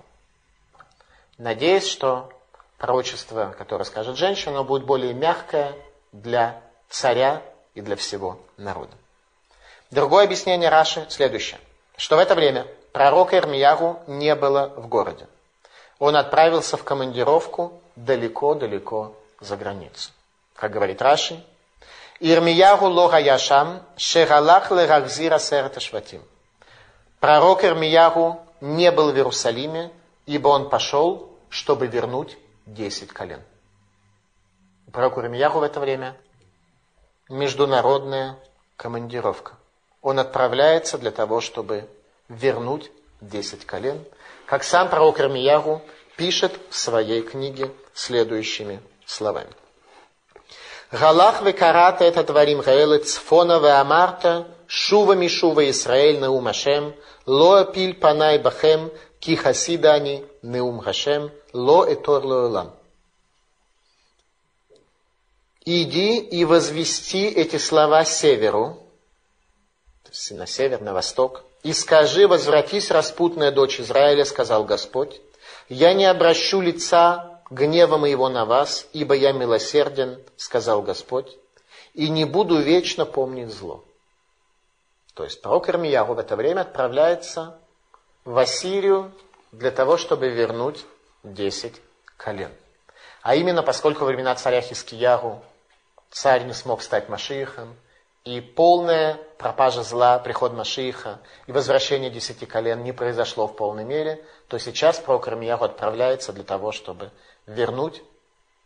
[1.38, 2.31] Надеюсь, что
[2.79, 5.74] пророчество, которое скажет женщина, будет более мягкое
[6.12, 7.42] для царя
[7.74, 8.92] и для всего народа.
[9.90, 11.61] Другое объяснение Раши следующее,
[11.96, 15.27] что в это время пророка Ирмияру не было в городе.
[15.98, 20.11] Он отправился в командировку далеко-далеко за границу.
[20.55, 21.44] Как говорит Раши,
[22.20, 26.22] Ирмияру лога яшам, шералах лерахзира серта шватим.
[27.25, 29.91] Пророк Ирмияру не был в Иерусалиме,
[30.27, 33.41] ибо он пошел, чтобы вернуть десять колен.
[34.93, 36.19] Пророк Ирмияру в это время
[37.31, 38.37] международная
[38.77, 39.55] командировка.
[40.03, 41.89] Он отправляется для того, чтобы
[42.29, 44.05] вернуть десять колен,
[44.45, 45.81] как сам пророк Ирмиягу
[46.19, 49.49] пишет в своей книге следующими словами.
[50.93, 56.94] Галах векарата это творим гаэлы цфона веамарта шува мишува Исраэль неум Ашем
[57.27, 62.74] ло пиль панай бахем ки хасидани неум Хашем ло этор лоэлам.
[65.64, 68.79] Иди и возвести эти слова северу,
[70.03, 75.22] то есть на север, на восток, и скажи, возвратись, распутная дочь Израиля, сказал Господь,
[75.70, 81.35] я не обращу лица гнева моего на вас, ибо я милосерден, сказал Господь,
[81.94, 83.85] и не буду вечно помнить зло.
[85.14, 87.59] То есть пророк Ирмияру в это время отправляется
[88.24, 89.12] в Ассирию
[89.53, 90.85] для того, чтобы вернуть
[91.22, 91.81] десять
[92.16, 92.53] колен.
[93.22, 95.42] А именно, поскольку во времена царя Хискияру
[96.11, 97.77] царь не смог стать Машиихом,
[98.24, 104.24] и полная пропажа зла, приход Машииха и возвращение десяти колен не произошло в полной мере,
[104.48, 107.11] то сейчас пророк Рамияху отправляется для того, чтобы
[107.46, 108.03] вернуть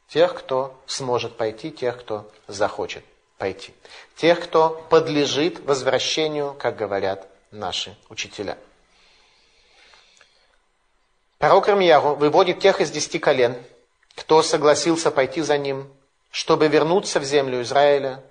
[0.09, 3.05] тех, кто сможет пойти, тех, кто захочет
[3.39, 3.73] пойти.
[4.17, 8.59] Тех, кто подлежит возвращению, как говорят наши учителя.
[11.39, 13.57] Пророк Рамияху выводит тех из десяти колен,
[14.17, 15.89] кто согласился пойти за ним,
[16.31, 18.23] чтобы вернуться в землю Израиля,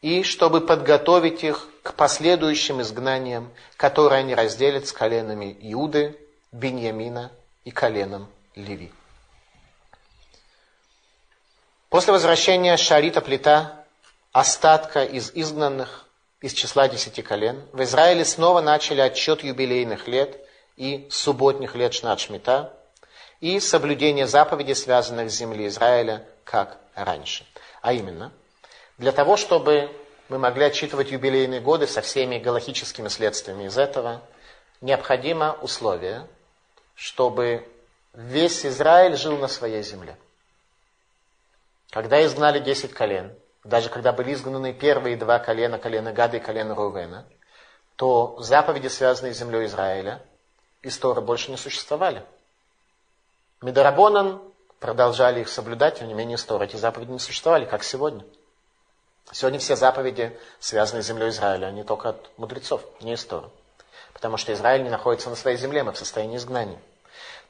[0.00, 6.14] и чтобы подготовить их к последующим изгнаниям, которые они разделят с коленами Иуды,
[6.52, 7.32] Беньямина
[7.64, 8.92] и коленом Леви.
[11.88, 13.83] После возвращения Шарита Плита,
[14.34, 16.04] остатка из изгнанных
[16.40, 20.38] из числа десяти колен, в Израиле снова начали отчет юбилейных лет
[20.76, 22.74] и субботних лет Шнат Шмита
[23.40, 27.46] и соблюдение заповедей, связанных с землей Израиля, как раньше.
[27.80, 28.32] А именно,
[28.98, 29.88] для того, чтобы
[30.28, 34.20] мы могли отчитывать юбилейные годы со всеми галактическими следствиями из этого,
[34.80, 36.26] необходимо условие,
[36.96, 37.66] чтобы
[38.12, 40.16] весь Израиль жил на своей земле.
[41.90, 43.32] Когда изгнали десять колен,
[43.64, 47.24] даже когда были изгнаны первые два колена, колено Гада и колено Рувена,
[47.96, 50.22] то заповеди, связанные с землей Израиля,
[50.82, 52.22] из Торы больше не существовали.
[53.62, 54.42] Медорабонан
[54.80, 58.24] продолжали их соблюдать, тем не менее из Торы эти заповеди не существовали, как сегодня.
[59.32, 63.48] Сегодня все заповеди, связанные с землей Израиля, они только от мудрецов, не из Торы.
[64.12, 66.78] Потому что Израиль не находится на своей земле, мы в состоянии изгнания.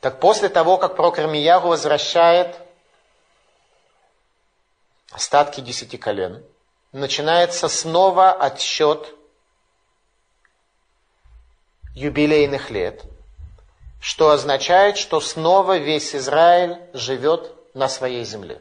[0.00, 1.18] Так после того, как пророк
[1.64, 2.54] возвращает
[5.14, 6.44] остатки десяти колен,
[6.90, 9.14] начинается снова отсчет
[11.94, 13.04] юбилейных лет,
[14.00, 18.60] что означает, что снова весь Израиль живет на своей земле.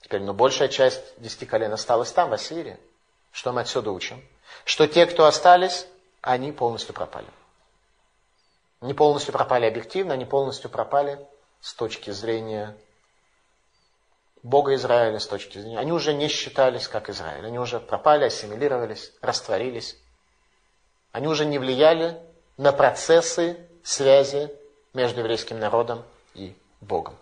[0.00, 2.78] Теперь, ну, большая часть десяти колен осталась там, в Ассирии.
[3.30, 4.26] Что мы отсюда учим?
[4.64, 5.86] Что те, кто остались,
[6.22, 7.28] они полностью пропали.
[8.80, 11.20] Не полностью пропали объективно, они полностью пропали
[11.60, 12.74] с точки зрения
[14.42, 15.78] Бога Израиля с точки зрения.
[15.78, 17.46] Они уже не считались как Израиль.
[17.46, 19.96] Они уже пропали, ассимилировались, растворились.
[21.12, 22.18] Они уже не влияли
[22.56, 24.50] на процессы связи
[24.94, 26.02] между еврейским народом
[26.34, 27.16] и Богом.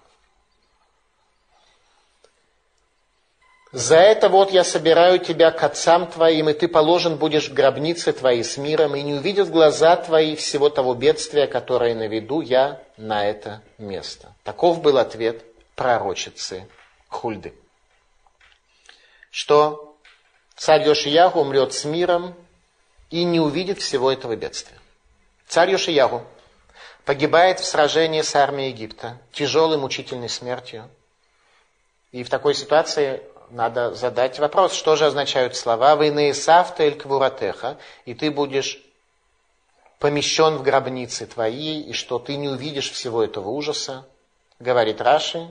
[3.71, 8.13] За это вот я собираю тебя к отцам твоим, и ты положен будешь в гробнице
[8.15, 13.29] твоей с миром, и не увидят глаза твои всего того бедствия, которое наведу я на
[13.29, 14.33] это место.
[14.43, 16.67] Таков был ответ пророчицы
[17.09, 17.55] Хульды.
[19.31, 19.97] Что
[20.57, 22.35] царь Йошияху умрет с миром
[23.11, 24.79] и не увидит всего этого бедствия.
[25.47, 26.25] Царь Йошияху
[27.05, 30.89] погибает в сражении с армией Египта, тяжелой мучительной смертью.
[32.13, 37.79] И в такой ситуации надо задать вопрос, что же означают слова «Войны Савта эль Квуратеха»,
[38.05, 38.83] и ты будешь
[39.99, 44.07] помещен в гробнице твоей, и что ты не увидишь всего этого ужаса,
[44.59, 45.51] говорит Раши,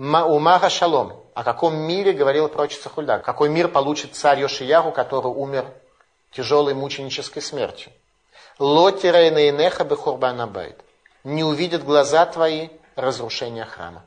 [0.00, 1.22] Умаха шалом.
[1.34, 3.18] О каком мире говорила пророчица Хульда?
[3.18, 5.66] Какой мир получит царь Йошиягу, который умер
[6.32, 7.92] тяжелой мученической смертью?
[8.58, 9.30] Лотира и
[9.84, 10.82] бехурбанабайт.
[11.22, 14.02] Не увидят глаза твои разрушения храма.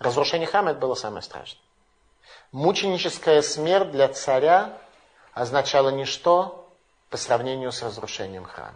[0.00, 1.62] Разрушение храма это было самое страшное.
[2.50, 4.76] Мученическая смерть для царя
[5.34, 6.68] означала ничто
[7.10, 8.74] по сравнению с разрушением храма.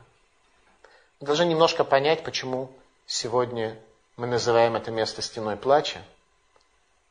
[1.21, 2.71] Мы должны немножко понять, почему
[3.07, 3.77] сегодня
[4.17, 6.03] мы называем это место стеной плача.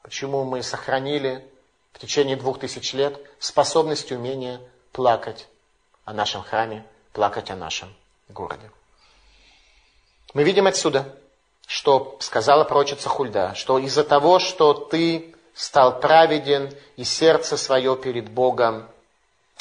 [0.02, 1.48] Почему мы сохранили
[1.94, 4.60] в течение двух тысяч лет способность и умение
[4.91, 5.48] плакать
[6.04, 7.94] о нашем храме, плакать о нашем
[8.30, 8.70] городе.
[10.34, 11.15] Мы видим отсюда,
[11.65, 18.30] что сказала пророчица Хульда, что из-за того, что ты стал праведен и сердце свое перед
[18.30, 18.89] Богом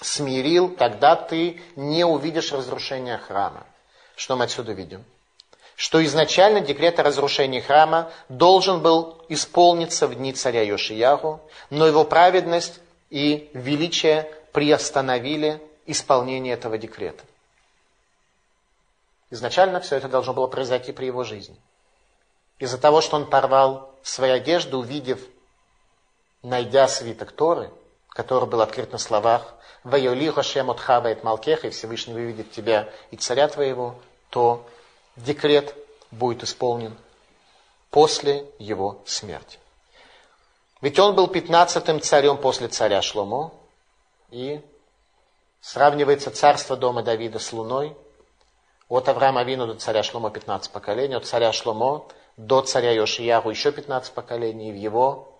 [0.01, 3.65] смирил, тогда ты не увидишь разрушения храма.
[4.17, 5.05] Что мы отсюда видим?
[5.77, 12.05] Что изначально декрет о разрушении храма должен был исполниться в дни царя Йошиягу, но его
[12.05, 17.25] праведность и величие приостановили исполнение этого декрета.
[19.31, 21.57] Изначально все это должно было произойти при его жизни.
[22.61, 25.21] Из-за того, что он порвал свои одежды, увидев,
[26.43, 27.71] найдя свиток Торы,
[28.11, 33.17] который был открыт на словах «Вайоли Хошем от Хавает Малкеха» и Всевышний выведет тебя и
[33.17, 33.97] царя твоего,
[34.31, 34.65] то
[35.17, 35.75] декрет
[36.11, 36.97] будет исполнен
[37.91, 39.59] после его смерти.
[40.81, 43.53] Ведь он был пятнадцатым царем после царя Шломо,
[44.31, 44.61] и
[45.61, 47.97] сравнивается царство дома Давида с луной.
[48.89, 53.73] От Авраама Авину до царя Шломо 15 поколений, от царя Шломо до царя Йошияру еще
[53.73, 55.33] 15 поколений, и в его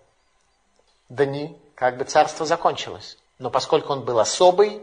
[1.09, 3.17] дни как бы царство закончилось.
[3.37, 4.81] Но поскольку он был особый,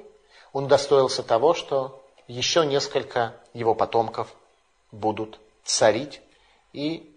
[0.52, 4.28] он достоился того, что еще несколько его потомков
[4.92, 6.20] будут царить,
[6.72, 7.10] и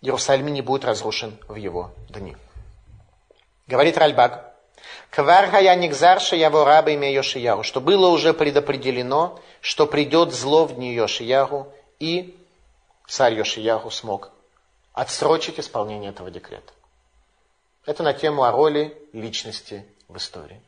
[0.00, 2.36] Иерусалим не будет разрушен в его дни.
[3.66, 4.54] Говорит Ральбаг,
[5.10, 10.76] Квар хая нигзарша яво раба имя Йошияру, что было уже предопределено, что придет зло в
[10.76, 12.38] дни Йошияру, и
[13.08, 14.30] царь Йошияру смог
[14.92, 16.72] отсрочить исполнение этого декрета.
[17.86, 20.60] Это на тему о роли личности в истории.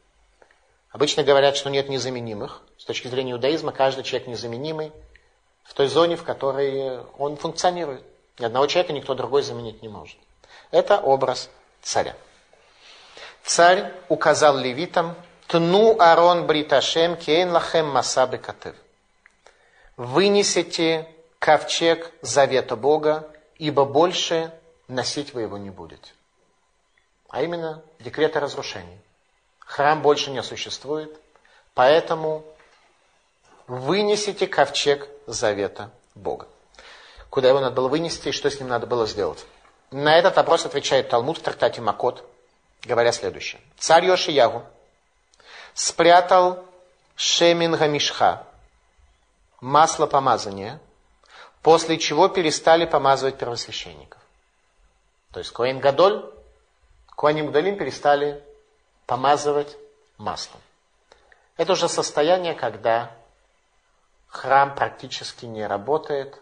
[0.90, 2.62] Обычно говорят, что нет незаменимых.
[2.78, 4.90] С точки зрения иудаизма каждый человек незаменимый–
[5.64, 8.02] в той зоне, в которой он функционирует.
[8.38, 10.16] Ни одного человека никто другой заменить не может.
[10.70, 11.48] Это образ
[11.82, 12.16] царя.
[13.44, 15.14] Царь указал левитам,
[15.46, 18.76] «Тну арон бриташем кейн лахем масабы катыв».
[19.96, 24.52] «Вынесите ковчег завета Бога, ибо больше
[24.88, 26.12] носить вы его не будете».
[27.28, 29.00] А именно декрет о разрушении.
[29.58, 31.16] Храм больше не существует,
[31.74, 32.44] поэтому
[33.70, 36.48] вынесите ковчег завета Бога.
[37.30, 39.46] Куда его надо было вынести и что с ним надо было сделать?
[39.92, 42.28] На этот вопрос отвечает Талмуд в трактате Макот,
[42.82, 43.60] говоря следующее.
[43.78, 44.64] Царь Йошиягу
[45.74, 46.64] спрятал
[47.14, 48.44] Шемин Гамишха,
[49.60, 50.80] масло помазания,
[51.62, 54.20] после чего перестали помазывать первосвященников.
[55.30, 56.28] То есть Коэн Гадоль,
[57.16, 58.42] Коаним Гадолим перестали
[59.06, 59.76] помазывать
[60.18, 60.60] маслом.
[61.56, 63.12] Это уже состояние, когда
[64.29, 66.39] храм практически не работает,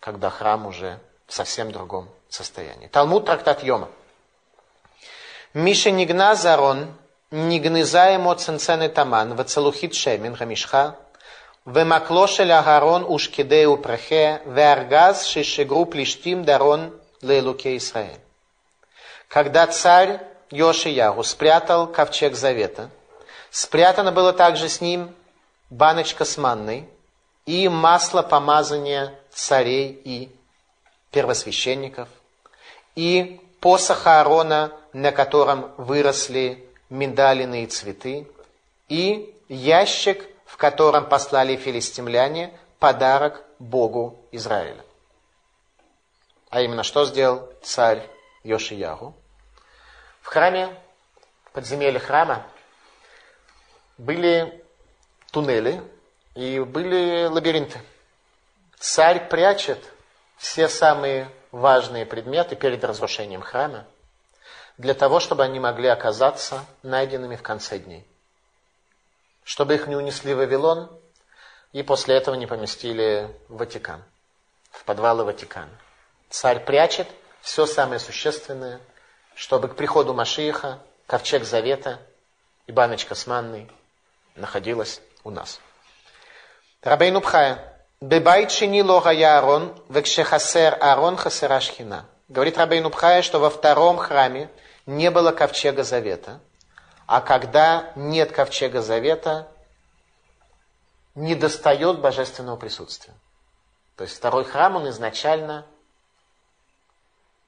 [0.00, 2.88] когда храм уже в совсем другом состоянии.
[2.88, 3.88] Талмуд трактат Йома.
[5.54, 6.94] Миша нигна зарон,
[7.30, 10.96] нигныза ему ценцены таман, вацелухит шемин хамишха,
[11.66, 16.90] ומקלו של אהרון ушкидеу פרחה, והארגז ששגרו פלישתים דרון
[17.22, 18.18] לאלוקי ישראל.
[19.28, 20.20] Когда царь
[20.52, 22.90] Йошиягу спрятал ковчег завета,
[23.50, 25.12] спрятано было также с ним
[25.70, 26.88] баночка с манной
[27.45, 30.35] и масло помазания царей и
[31.11, 32.09] первосвященников,
[32.95, 38.27] и посох Аарона, на котором выросли миндалины цветы,
[38.87, 44.83] и ящик, в котором послали филистимляне подарок Богу Израиля.
[46.49, 48.09] А именно, что сделал царь
[48.43, 49.15] Йошиягу?
[50.21, 50.75] В храме,
[51.45, 52.45] в подземелье храма,
[53.97, 54.63] были
[55.31, 55.81] туннели
[56.35, 57.81] и были лабиринты.
[58.77, 59.79] Царь прячет
[60.37, 63.85] все самые важные предметы перед разрушением храма,
[64.77, 68.07] для того, чтобы они могли оказаться найденными в конце дней.
[69.43, 70.89] Чтобы их не унесли в Вавилон
[71.73, 74.03] и после этого не поместили в Ватикан,
[74.71, 75.77] в подвалы Ватикана.
[76.29, 77.07] Царь прячет
[77.41, 78.79] все самое существенное,
[79.35, 81.99] чтобы к приходу Машииха ковчег Завета
[82.67, 83.69] и баночка с манной
[84.35, 85.59] находилась у нас.
[86.83, 92.07] Рабейну Пхая, Бебайт шини лога я Аарон, векшехасер Аарон хасера шхина.
[92.27, 94.49] Говорит Рабейну Пхая, что во втором храме
[94.87, 96.39] не было ковчега завета,
[97.05, 99.47] а когда нет ковчега завета,
[101.13, 103.13] не достает божественного присутствия.
[103.95, 105.67] То есть второй храм, он изначально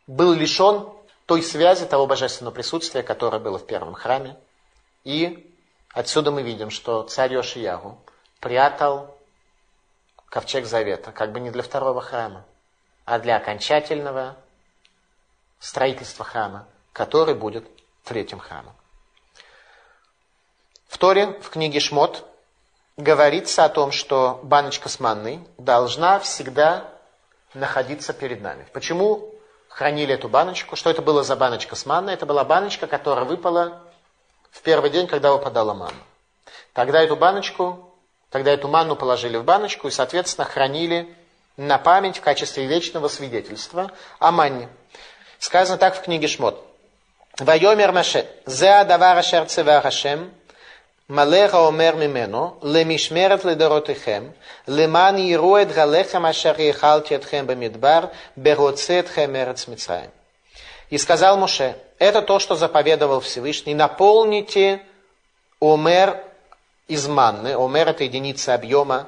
[0.05, 0.87] был лишен
[1.25, 4.37] той связи, того божественного присутствия, которое было в первом храме.
[5.03, 5.51] И
[5.91, 7.97] отсюда мы видим, что царь Йошиягу
[8.39, 9.12] прятал
[10.33, 12.43] ковчег завета, как бы не для второго храма,
[13.05, 14.35] а для окончательного
[15.59, 17.67] строительства храма, который будет
[18.03, 18.73] третьим храмом.
[20.87, 22.25] В Торе, в книге Шмот,
[22.97, 26.89] говорится о том, что баночка с манной должна всегда
[27.53, 28.65] находиться перед нами.
[28.73, 29.35] Почему
[29.67, 30.75] хранили эту баночку?
[30.75, 32.15] Что это было за баночка с манной?
[32.15, 33.83] Это была баночка, которая выпала
[34.49, 36.03] в первый день, когда выпадала манна.
[36.73, 37.92] Тогда эту баночку
[38.33, 41.07] Тогда эту манну положили в баночку и, соответственно, хранили
[41.55, 44.69] на память в качестве вечного свидетельства о манне.
[45.37, 46.59] Сказано так в книге Шмот.
[47.37, 50.33] «Вайомер Маше, зе адавара шерцева Хашем,
[51.07, 54.33] малеха омер мимену, лемишмерет ледоротыхем,
[54.65, 60.09] леман иру эт галехем ашер ехалти этхем бамидбар, бероце этхем эрец Митраем».
[60.89, 64.81] И сказал Моше: это то, что заповедовал Всевышний, наполните
[65.61, 66.32] Омер
[66.87, 69.07] из манны, омер это единица объема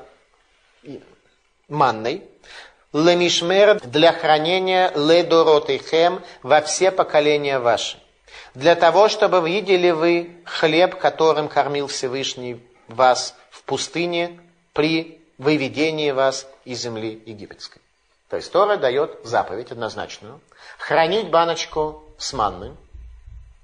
[1.67, 2.23] манной,
[2.93, 7.97] лемишмер для хранения ледоротейхем во все поколения ваши.
[8.53, 14.39] Для того, чтобы видели вы хлеб, которым кормил Всевышний вас в пустыне
[14.73, 17.81] при выведении вас из земли египетской.
[18.29, 20.39] То есть Тора дает заповедь однозначную.
[20.77, 22.71] Хранить баночку с манной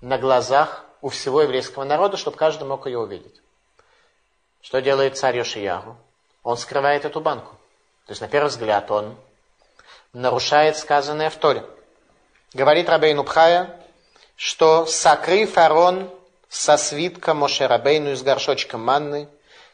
[0.02, 3.41] на глазах у всего еврейского народа, чтобы каждый мог ее увидеть.
[4.62, 5.98] Что делает царь Йошиягу?
[6.44, 7.56] Он скрывает эту банку.
[8.06, 9.16] То есть, на первый взгляд, он
[10.14, 11.66] нарушает сказанное в Торе.
[12.54, 13.80] Говорит Рабейну Пхая,
[14.36, 16.10] что сокрыв Арон
[16.50, 19.30] со свитка Моше Рабейну из горшочка манны,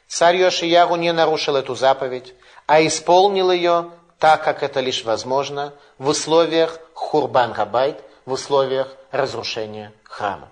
[0.07, 2.33] царь Йошиягу не нарушил эту заповедь,
[2.65, 9.91] а исполнил ее так, как это лишь возможно, в условиях хурбан габайт, в условиях разрушения
[10.03, 10.49] храма.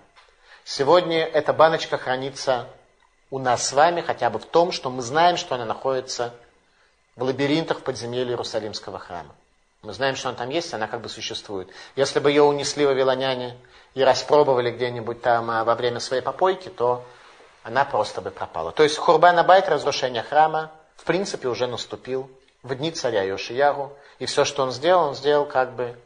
[0.64, 2.66] Сегодня эта баночка хранится
[3.30, 6.34] у нас с вами хотя бы в том, что мы знаем, что она находится
[7.16, 9.34] в лабиринтах в подземелье Иерусалимского храма.
[9.82, 11.68] Мы знаем, что она там есть, она как бы существует.
[11.94, 13.56] Если бы ее унесли вавилоняне
[13.94, 17.04] и распробовали где-нибудь там а, во время своей попойки, то
[17.62, 18.72] она просто бы пропала.
[18.72, 22.30] То есть Хурбан Абайт, разрушение храма, в принципе уже наступил
[22.62, 23.92] в дни царя Йошияру.
[24.18, 25.96] И все, что он сделал, он сделал как бы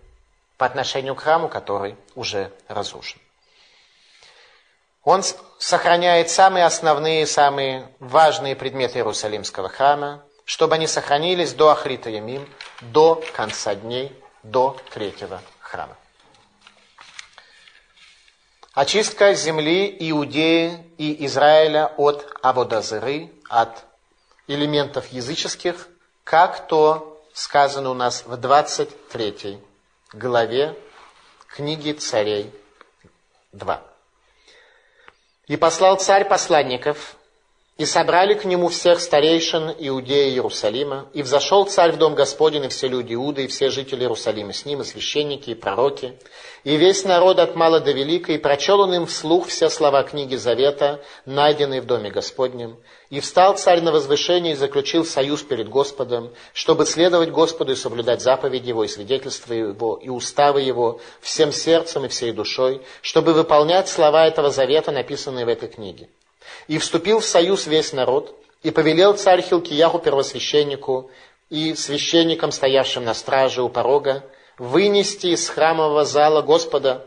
[0.57, 3.21] по отношению к храму, который уже разрушен.
[5.03, 5.23] Он
[5.59, 12.47] сохраняет самые основные, самые важные предметы Иерусалимского храма, чтобы они сохранились до Ахрита Ямим,
[12.81, 15.97] до конца дней, до третьего храма.
[18.75, 23.85] Очистка земли Иудеи и Израиля от Аводазыры, от
[24.47, 25.89] элементов языческих,
[26.25, 29.61] как то сказано у нас в 23
[30.13, 30.77] главе
[31.49, 32.53] книги царей
[33.53, 33.90] 2.
[35.51, 37.17] «И послал царь посланников
[37.81, 42.69] и собрали к нему всех старейшин Иудеи Иерусалима, и взошел царь в дом Господень, и
[42.69, 46.13] все люди Иуды, и все жители Иерусалима с ним, и священники, и пророки,
[46.63, 50.37] и весь народ от мала до велика, и прочел он им вслух все слова книги
[50.37, 52.77] Завета, найденные в доме Господнем.
[53.09, 58.21] И встал царь на возвышение и заключил союз перед Господом, чтобы следовать Господу и соблюдать
[58.21, 63.89] заповеди Его, и свидетельства Его, и уставы Его всем сердцем и всей душой, чтобы выполнять
[63.89, 66.11] слова этого завета, написанные в этой книге.
[66.69, 71.11] И вступил в союз весь народ, и повелел царь Хилкияху первосвященнику
[71.49, 74.25] и священникам, стоявшим на страже у порога,
[74.59, 77.07] вынести из храмового зала Господа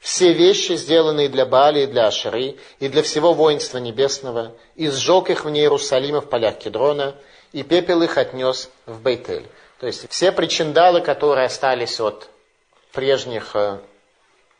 [0.00, 5.30] все вещи, сделанные для Баали и для Ашеры, и для всего воинства небесного, и сжег
[5.30, 7.16] их вне Иерусалима в полях Кедрона,
[7.52, 9.46] и пепел их отнес в Бейтель.
[9.80, 12.28] То есть все причиндалы, которые остались от
[12.92, 13.78] прежних э,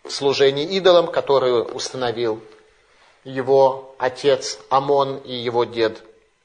[0.09, 2.43] служений идолам, которые установил
[3.25, 6.03] его отец Амон и его дед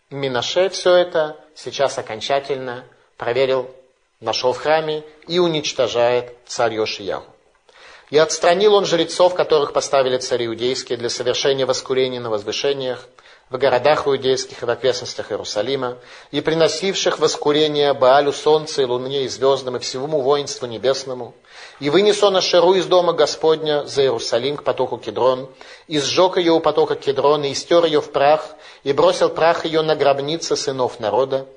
[0.10, 2.86] Минаше, все это сейчас окончательно
[3.18, 3.70] проверил,
[4.20, 7.34] нашел в храме и уничтожает царь Йошияху.
[8.10, 13.08] И отстранил он жрецов, которых поставили цари иудейские для совершения воскурения на возвышениях,
[13.50, 15.98] в городах иудейских и в окрестностях Иерусалима,
[16.32, 21.34] и приносивших воскурение Баалю солнце и луне и звездам и всему воинству небесному.
[21.80, 25.50] И вынес он Ашеру из дома Господня за Иерусалим к потоку Кедрон,
[25.88, 29.82] и сжег ее у потока Кедрона, и стер ее в прах, и бросил прах ее
[29.82, 31.48] на гробницы сынов народа.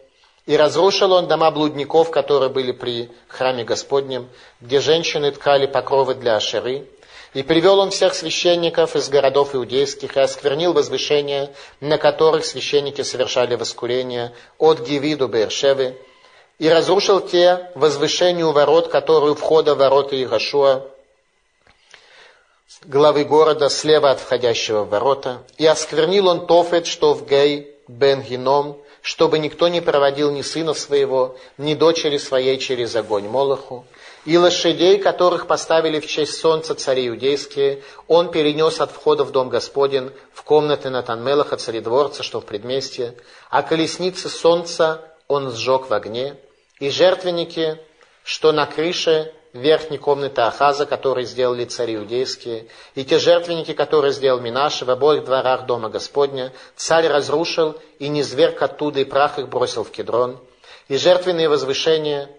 [0.46, 4.28] И разрушил он дома блудников, которые были при храме Господнем,
[4.60, 6.86] где женщины ткали покровы для Ашеры,
[7.34, 11.50] и привел он всех священников из городов иудейских и осквернил возвышения,
[11.80, 15.98] на которых священники совершали воскурение от Гиви до Бершевы,
[16.58, 20.86] и разрушил те возвышения у ворот, которые у входа ворота Ирашуа,
[22.84, 28.22] главы города, слева от входящего в ворота, и осквернил он Тофет, что в Гей Бен
[28.22, 33.84] Гином, чтобы никто не проводил ни сына своего, ни дочери своей через огонь Молоху,
[34.24, 39.48] и лошадей, которых поставили в честь солнца цари иудейские, он перенес от входа в дом
[39.48, 43.14] Господен в комнаты Натанмелаха, царедворца, что в предместье,
[43.50, 46.36] а колесницы солнца он сжег в огне,
[46.78, 47.78] и жертвенники,
[48.24, 54.40] что на крыше верхней комнаты Ахаза, которые сделали цари иудейские, и те жертвенники, которые сделал
[54.40, 59.48] Минаши в обоих дворах дома Господня, царь разрушил и не зверг оттуда, и прах их
[59.48, 60.38] бросил в кедрон,
[60.88, 62.30] и жертвенные возвышения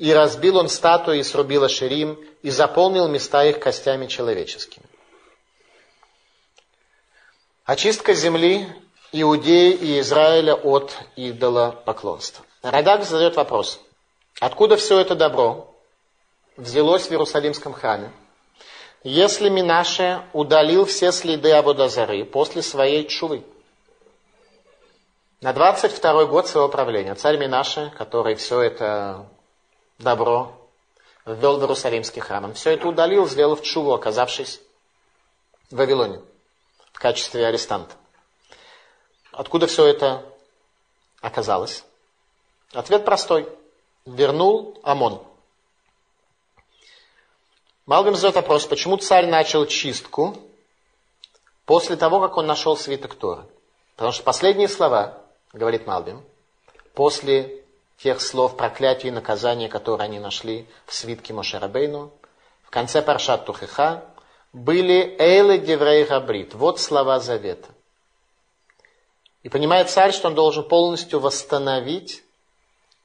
[0.00, 4.86] и разбил он статуи и срубил Аширим, и заполнил места их костями человеческими.
[7.66, 8.66] Очистка земли
[9.12, 12.44] Иудеи и Израиля от идола поклонства.
[12.62, 13.80] Радак задает вопрос,
[14.40, 15.74] откуда все это добро
[16.56, 18.12] взялось в Иерусалимском храме,
[19.02, 23.42] если Минаше удалил все следы Абудазары после своей чувы?
[25.40, 29.26] На 22 год своего правления царь Минаше, который все это
[29.98, 30.52] добро,
[31.24, 32.44] ввел в Иерусалимский храм.
[32.44, 34.60] Он все это удалил, сделав чуву, оказавшись
[35.70, 36.20] в Вавилоне
[36.92, 37.94] в качестве арестанта.
[39.32, 40.24] Откуда все это
[41.20, 41.84] оказалось?
[42.72, 43.48] Ответ простой.
[44.06, 45.22] Вернул Амон.
[47.86, 50.36] Малбим задает вопрос, почему царь начал чистку
[51.64, 53.42] после того, как он нашел свиток Торы?
[53.96, 55.18] Потому что последние слова,
[55.52, 56.22] говорит Малбим,
[56.94, 57.64] после
[57.98, 62.12] тех слов проклятия и наказания, которые они нашли в свитке Мошерабейну,
[62.62, 64.04] в конце Паршат Тухиха,
[64.52, 67.68] были «Эйле деврей габрит»– вот слова завета.
[69.42, 72.22] И понимает царь, что он должен полностью восстановить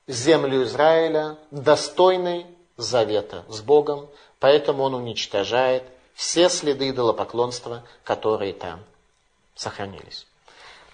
[0.08, 2.46] землю Израиля достойной
[2.78, 4.10] завета с Богом,
[4.40, 5.84] поэтому он уничтожает
[6.14, 8.84] все следы идолопоклонства, которые там
[9.56, 10.28] сохранились.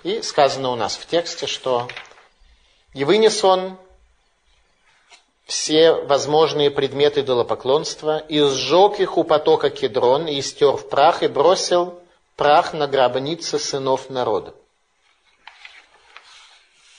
[0.04, 1.88] И сказано у нас в тексте, что
[2.94, 3.78] «И вынес он
[5.46, 11.28] все возможные предметы идолопоклонства, и сжег их у потока Кедрон, и стер в прах, и
[11.28, 12.00] бросил
[12.36, 14.56] прах на гробницы сынов народа.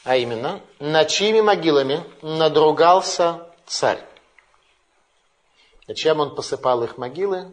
[0.05, 4.05] А именно, над чьими могилами надругался царь.
[5.87, 7.53] Зачем он посыпал их могилы?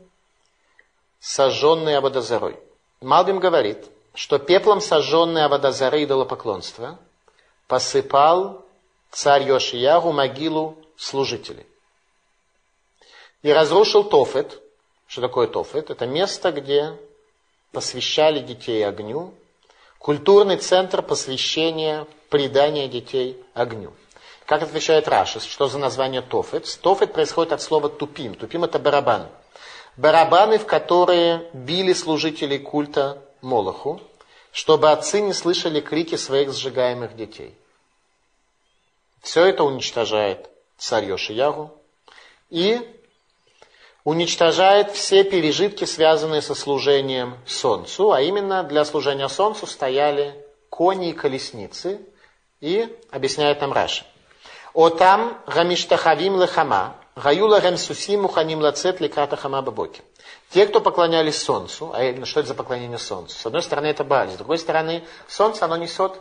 [1.19, 2.59] Сожженные Абадазарой.
[3.01, 6.97] Малбим говорит, что пеплом сожженные Абадазары идолопоклонства
[7.67, 8.65] посыпал
[9.11, 11.65] царь Йошиягу могилу служителей.
[13.43, 14.61] И разрушил Тофет.
[15.07, 15.89] Что такое Тофет?
[15.89, 16.97] Это место, где
[17.71, 19.33] посвящали детей огню.
[19.99, 23.93] Культурный центр посвящения предания детей огню.
[24.45, 26.79] Как отвечает Раши, что за название Тофет?
[26.81, 28.33] Тофет происходит от слова тупим.
[28.33, 29.27] Тупим это барабан.
[29.97, 34.01] Барабаны, в которые били служителей культа Молоху,
[34.53, 37.53] чтобы отцы не слышали крики своих сжигаемых детей.
[39.21, 41.71] Все это уничтожает царь Йошиягу
[42.49, 42.79] и
[44.09, 50.33] уничтожает все пережитки, связанные со служением солнцу, а именно для служения солнцу стояли
[50.71, 52.01] кони и колесницы,
[52.59, 54.05] и объясняет нам Раши.
[54.73, 60.01] Отам гамиштахавим лехама, гаюла гамсусим муханим лацет ликата хама бабоки.
[60.49, 63.37] Те, кто поклонялись солнцу, а именно, что это за поклонение солнцу?
[63.37, 66.13] С одной стороны, это Бааль, с другой стороны, солнце, оно несет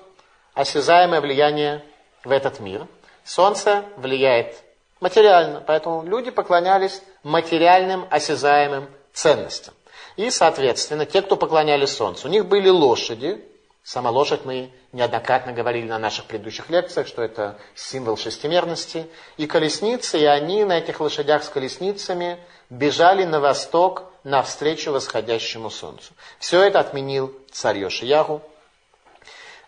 [0.52, 1.82] осязаемое влияние
[2.22, 2.86] в этот мир.
[3.24, 4.62] Солнце влияет
[5.00, 9.74] материально, поэтому люди поклонялись материальным, осязаемым ценностям.
[10.16, 13.44] И, соответственно, те, кто поклонялись солнцу, у них были лошади,
[13.88, 19.06] Сама лошадь мы неоднократно говорили на наших предыдущих лекциях, что это символ шестимерности.
[19.38, 22.36] И колесницы, и они на этих лошадях с колесницами
[22.68, 26.12] бежали на восток навстречу восходящему солнцу.
[26.38, 28.42] Все это отменил царь Йошиягу.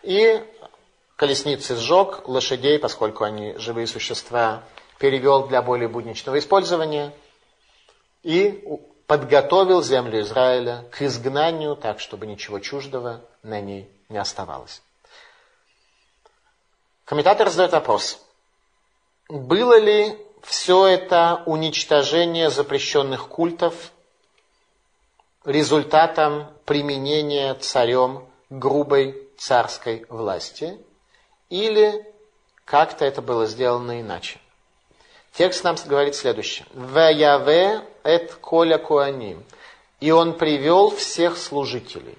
[0.02, 0.44] И
[1.16, 4.62] колесницы сжег, лошадей, поскольку они живые существа,
[5.00, 7.12] перевел для более будничного использования.
[8.22, 8.64] И
[9.06, 14.82] подготовил землю Израиля к изгнанию, так, чтобы ничего чуждого на ней не оставалось.
[17.06, 18.24] Комментатор задает вопрос.
[19.28, 23.92] Было ли все это уничтожение запрещенных культов
[25.44, 30.78] результатом применения царем грубой царской власти,
[31.48, 32.06] или
[32.66, 34.38] как-то это было сделано иначе.
[35.32, 36.66] Текст нам говорит следующее.
[36.72, 39.44] «Ваяве эт коля куаним».
[40.00, 42.16] И он привел всех служителей.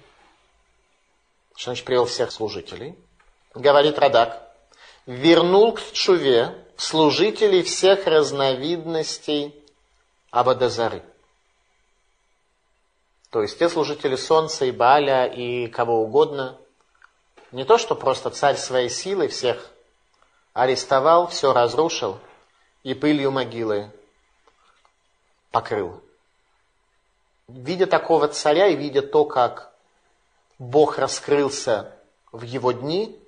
[1.56, 2.96] Что значит привел всех служителей?
[3.54, 4.40] Говорит Радак.
[5.06, 9.54] Вернул к Чуве служителей всех разновидностей
[10.30, 11.02] Абадазары.
[13.30, 16.58] То есть те служители Солнца и Бааля и кого угодно.
[17.50, 19.70] Не то, что просто царь своей силой всех
[20.52, 22.18] арестовал, все разрушил
[22.82, 23.90] и пылью могилы
[25.50, 26.02] покрыл.
[27.48, 29.72] Видя такого царя и видя то, как
[30.58, 31.96] Бог раскрылся
[32.30, 33.18] в его дни,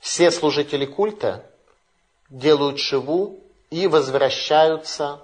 [0.00, 1.48] все служители культа
[2.28, 3.40] делают шиву
[3.70, 5.22] и возвращаются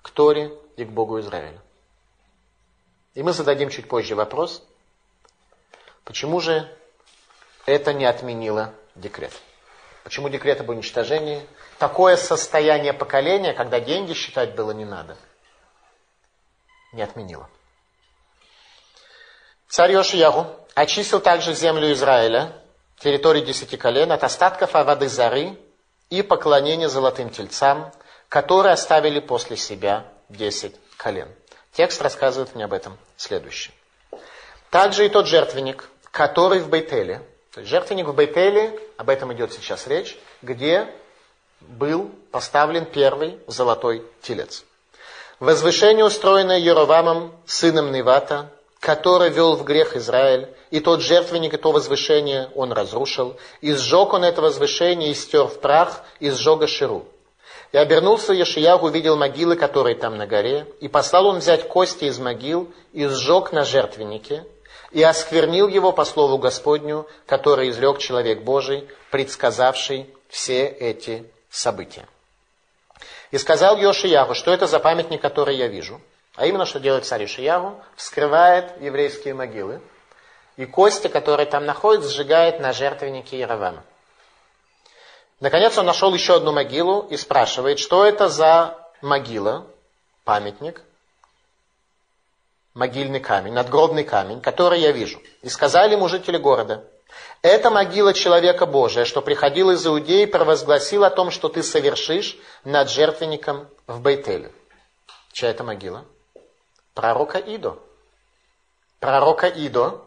[0.00, 1.60] к Торе и к Богу Израиля.
[3.14, 4.66] И мы зададим чуть позже вопрос,
[6.04, 6.68] почему же
[7.66, 9.32] это не отменило декрет?
[10.04, 11.44] Почему декрет об уничтожении?
[11.78, 15.16] Такое состояние поколения, когда деньги считать было не надо,
[16.92, 17.48] не отменило.
[19.66, 22.52] Царь Йошиягу очистил также землю Израиля,
[22.98, 25.58] территорию десяти колен, от остатков воды Зары
[26.10, 27.90] и поклонения золотым тельцам,
[28.28, 31.34] которые оставили после себя десять колен.
[31.72, 33.74] Текст рассказывает мне об этом следующее.
[34.70, 39.52] Также и тот жертвенник, который в Бейтеле, то есть жертвенник в Бейтеле, об этом идет
[39.52, 40.88] сейчас речь, где
[41.60, 44.64] был поставлен первый золотой телец.
[45.38, 48.50] Возвышение, устроенное Еровамом, сыном Невата,
[48.80, 54.12] который вел в грех Израиль, и тот жертвенник, и то возвышение он разрушил, и сжег
[54.12, 57.06] он это возвышение, и стер в прах, и сжег Аширу.
[57.70, 62.18] И обернулся Ешиягу, увидел могилы, которые там на горе, и послал он взять кости из
[62.18, 64.44] могил, и сжег на жертвеннике,
[64.94, 72.08] и осквернил его по слову Господню, который излег человек Божий, предсказавший все эти события.
[73.30, 76.00] И сказал Йошиягу, что это за памятник, который я вижу–
[76.36, 77.80] а именно, что делает царь Ишиягу?
[77.96, 79.80] Вскрывает еврейские могилы.
[80.56, 83.84] И кости, которые там находятся, сжигает на жертвеннике Яровама.
[85.40, 89.66] Наконец он нашел еще одну могилу и спрашивает, что это за могила,
[90.24, 90.82] памятник,
[92.74, 95.22] могильный камень, надгробный камень, который я вижу.
[95.42, 96.84] И сказали ему жители города,
[97.42, 102.36] Это могила человека Божия, что приходил из Иудеи и провозгласил о том, что ты совершишь
[102.64, 104.50] над жертвенником в Бейтеле.
[105.32, 106.04] Чья это могила?
[106.94, 107.78] Пророка Идо.
[108.98, 110.00] Пророка Идо,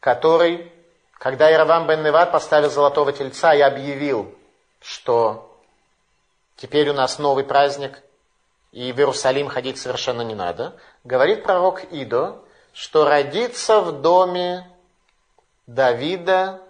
[0.00, 0.72] который,
[1.12, 4.34] когда Иравам бен Неват поставил золотого тельца и объявил,
[4.80, 5.56] что
[6.56, 8.02] теперь у нас новый праздник,
[8.76, 12.42] и в Иерусалим ходить совершенно не надо, говорит пророк Идо,
[12.74, 14.70] что родится в доме
[15.66, 16.60] Давида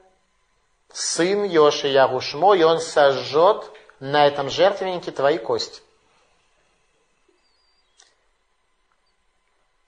[0.92, 5.82] сын Йоши Ягушмо, и он сожжет на этом жертвеннике твои кости.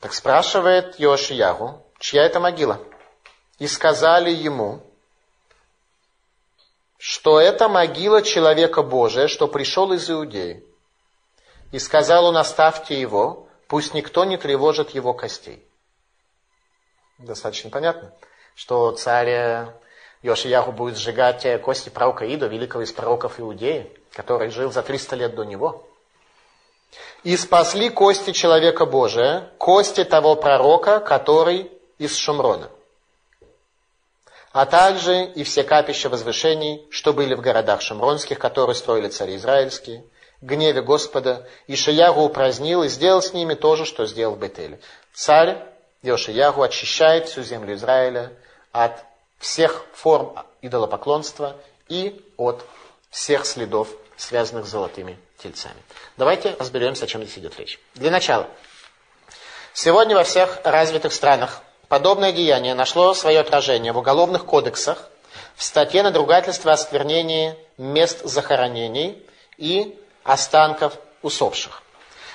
[0.01, 2.81] Так спрашивает Йоши Ягу, чья это могила?
[3.61, 4.83] И сказали ему,
[6.97, 10.68] что это могила человека Божия, что пришел из Иудеи.
[11.73, 15.65] И сказал он, оставьте его, пусть никто не тревожит его костей.
[17.19, 18.13] Достаточно понятно,
[18.55, 19.69] что царь
[20.23, 25.35] Йошияху будет сжигать кости пророка Ида, великого из пророков Иудеи, который жил за 300 лет
[25.35, 25.85] до него.
[27.23, 32.71] И спасли кости человека Божия, кости того пророка, который из Шумрона.
[34.53, 40.05] А также и все капища возвышений, что были в городах шумронских, которые строили цари израильские,
[40.41, 44.81] гневе Господа, Ишиягу упразднил и сделал с ними то же, что сделал в Бетеле.
[45.13, 45.59] Царь
[46.03, 48.33] Йошиягу очищает всю землю Израиля
[48.73, 49.05] от
[49.39, 51.57] всех форм идолопоклонства
[51.89, 52.65] и от
[53.11, 55.83] всех следов, связанных с золотыми тельцами.
[56.17, 57.81] Давайте разберемся, о чем здесь идет речь.
[57.95, 58.47] Для начала.
[59.73, 65.09] Сегодня во всех развитых странах подобное деяние нашло свое отражение в уголовных кодексах,
[65.55, 69.25] в статье надругательства о сквернении мест захоронений
[69.57, 71.83] и останков усопших.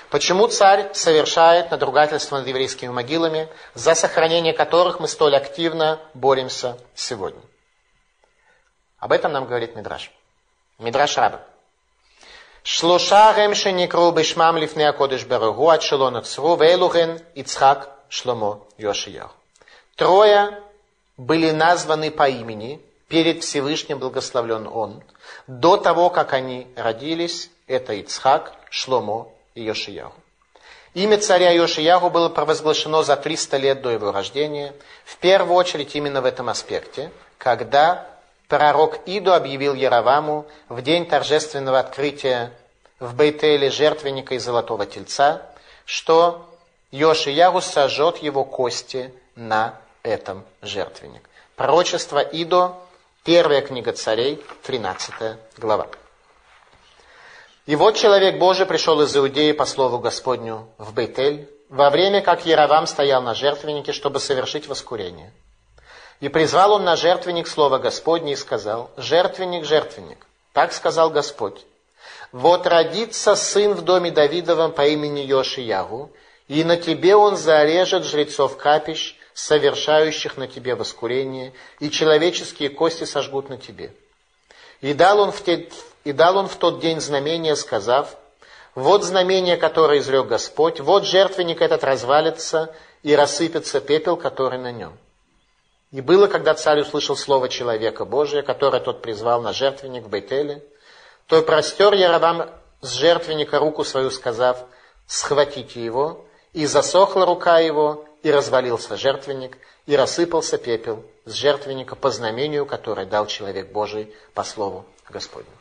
[0.10, 7.42] Почему царь совершает надругательство над еврейскими могилами, за сохранение которых мы столь активно боремся сегодня?
[9.00, 10.12] Об этом нам говорит Мидраш.
[10.80, 11.42] Мидраш Раба.
[12.64, 19.32] Шлоша ремши некру бешмам лифне акодыш берегу от шелона цру вейлухен Ицхак Шломо Йошияу.
[19.96, 20.62] Трое
[21.18, 25.04] были названы по имени, перед Всевышним благословлен он,
[25.48, 30.14] до того, как они родились, это Ицхак, Шломо и Йошиягу.
[30.94, 34.74] Имя царя Йошиягу было провозглашено за 300 лет до его рождения,
[35.06, 38.08] в первую очередь именно в этом аспекте, когда
[38.48, 42.52] пророк Иду объявил Яроваму в день торжественного открытия
[43.00, 45.42] в Бейтеле жертвенника из золотого тельца,
[45.86, 46.48] что
[46.92, 51.28] Йошиягу сожжет его кости на этом жертвенник.
[51.56, 52.76] Пророчество Идо,
[53.24, 55.88] первая книга царей, 13 глава.
[57.66, 62.46] И вот человек Божий пришел из Иудеи по слову Господню в Бейтель, во время как
[62.46, 65.32] Яровам стоял на жертвеннике, чтобы совершить воскурение.
[66.20, 70.28] И призвал он на жертвенник слово Господне и сказал, «Жертвенник, жертвенник».
[70.52, 71.66] Так сказал Господь.
[72.34, 76.12] «Вот родится сын в доме Давидовом по имени Йошиягу,
[76.50, 83.48] и на тебе он зарежет жрецов капищ, совершающих на тебе воскурение, и человеческие кости сожгут
[83.48, 83.94] на тебе».
[84.82, 85.70] И дал он в те,
[86.04, 88.16] и дал он в тот день знамение, сказав,
[88.76, 92.74] вот знамение, которое изрек Господь, вот жертвенник этот развалится,
[93.04, 94.98] и рассыпется пепел, который на нем.
[95.92, 100.64] И было, когда царь услышал слово человека Божия, которое тот призвал на жертвенник в Бейтеле,
[101.28, 102.50] то простер Яровам
[102.82, 104.66] с жертвенника руку свою, сказав,
[105.06, 112.10] схватите его, и засохла рука его, и развалился жертвенник, и рассыпался пепел с жертвенника по
[112.10, 115.52] знамению, которое дал человек Божий по слову Господню.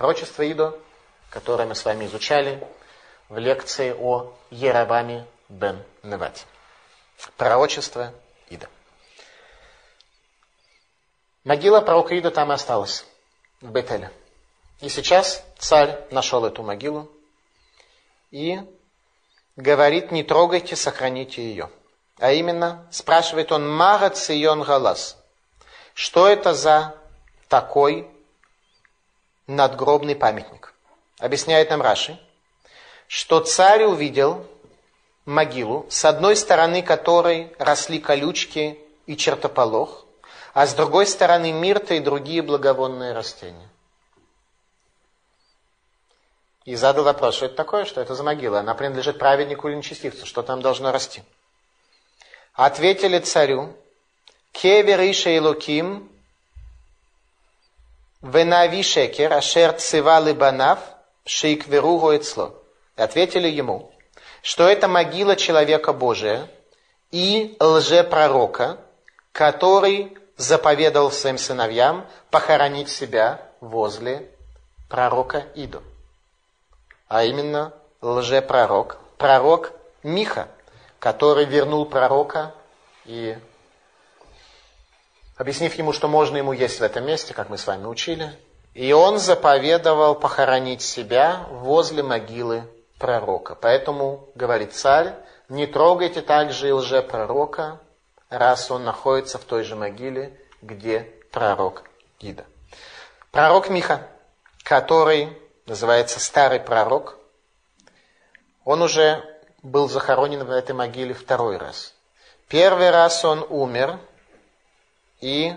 [0.00, 0.78] Пророчество Идо,
[1.28, 2.66] которое мы с вами изучали
[3.28, 6.46] в лекции о Ерабаме бен Невате.
[7.36, 8.14] Пророчество
[8.48, 8.66] Ида.
[11.44, 13.04] Могила пророка Ида там и осталась,
[13.60, 14.10] в Бетеле.
[14.80, 17.10] И сейчас царь нашел эту могилу
[18.30, 18.58] и
[19.56, 21.70] говорит, не трогайте, сохраните ее.
[22.16, 25.18] А именно, спрашивает он, Мара Цион Галас,
[25.92, 26.96] что это за
[27.48, 28.10] такой
[29.50, 30.74] надгробный памятник.
[31.18, 32.18] Объясняет нам Раши,
[33.06, 34.46] что царь увидел
[35.24, 40.06] могилу, с одной стороны которой росли колючки и чертополох,
[40.54, 43.68] а с другой стороны мирта и другие благовонные растения.
[46.64, 48.60] И задал вопрос, что это такое, что это за могила?
[48.60, 51.22] Она принадлежит праведнику или нечестивцу, что там должно расти?
[52.54, 53.74] Ответили царю,
[54.52, 56.09] Кевер Иша Илуким
[58.22, 60.78] Венави шекер, ашер цива либанав,
[61.24, 62.54] шейкверу эцло.
[62.96, 63.92] Ответили ему,
[64.42, 66.48] что это могила человека Божия
[67.10, 68.78] и лжепророка,
[69.32, 74.30] который заповедовал своим сыновьям похоронить себя возле
[74.88, 75.82] пророка Иду.
[77.08, 80.48] А именно лжепророк, пророк Миха,
[80.98, 82.54] который вернул пророка
[83.04, 83.36] и,
[85.40, 88.30] объяснив ему, что можно ему есть в этом месте, как мы с вами учили,
[88.74, 92.64] и он заповедовал похоронить себя возле могилы
[92.98, 93.54] пророка.
[93.54, 95.14] Поэтому, говорит царь,
[95.48, 97.80] не трогайте также и лжепророка,
[98.28, 101.84] раз он находится в той же могиле, где пророк
[102.18, 102.44] Ида.
[103.30, 104.06] Пророк Миха,
[104.62, 107.16] который называется старый пророк,
[108.66, 109.24] он уже
[109.62, 111.94] был захоронен в этой могиле второй раз.
[112.46, 113.98] Первый раз он умер
[115.20, 115.54] и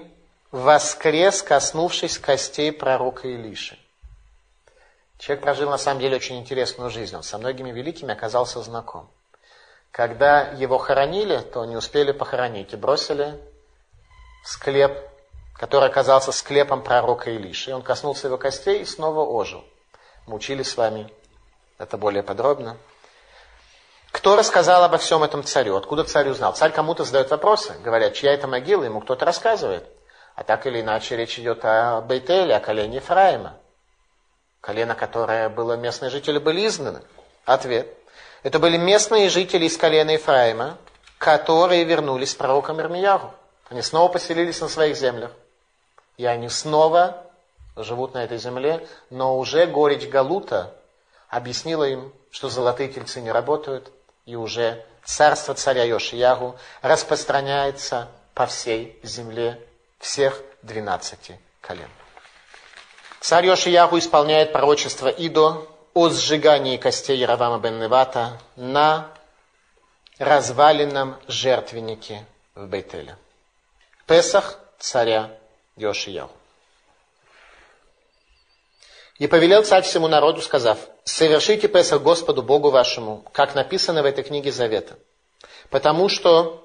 [0.51, 3.77] воскрес, коснувшись костей пророка Илиши.
[5.17, 7.15] Человек прожил на самом деле очень интересную жизнь.
[7.15, 9.09] Он со многими великими оказался знаком.
[9.91, 13.39] Когда его хоронили, то не успели похоронить и бросили
[14.43, 14.97] склеп,
[15.55, 17.69] который оказался склепом пророка Илиши.
[17.69, 19.63] И он коснулся его костей и снова ожил.
[20.27, 21.09] Мы учили с вами
[21.77, 22.77] это более подробно.
[24.23, 25.75] Кто рассказал обо всем этом царю?
[25.75, 26.53] Откуда царь узнал?
[26.53, 27.75] Царь кому-то задает вопросы.
[27.83, 29.83] Говорят, чья это могила, ему кто-то рассказывает.
[30.35, 33.57] А так или иначе речь идет о Бейтеле, о колене Ефраима.
[34.61, 37.01] Колено, которое было местные жители, были изгнаны.
[37.43, 37.97] Ответ.
[38.43, 40.77] Это были местные жители из колена Ефраима,
[41.17, 43.29] которые вернулись с пророком Ирмияру.
[43.69, 45.31] Они снова поселились на своих землях.
[46.15, 47.25] И они снова
[47.75, 50.73] живут на этой земле, но уже горечь Галута
[51.27, 53.91] объяснила им, что золотые тельцы не работают,
[54.25, 59.59] и уже царство царя Йошиягу распространяется по всей земле
[59.99, 61.89] всех двенадцати колен.
[63.19, 69.09] Царь Йошиягу исполняет пророчество Идо о сжигании костей Яровама бен Невата на
[70.17, 73.17] разваленном жертвеннике в Бейтеле.
[74.07, 75.31] Песах царя
[75.77, 76.31] Йошиягу.
[79.19, 84.23] И повелел царь всему народу, сказав, «Совершите Песах Господу Богу вашему, как написано в этой
[84.23, 84.97] книге Завета,
[85.69, 86.63] потому что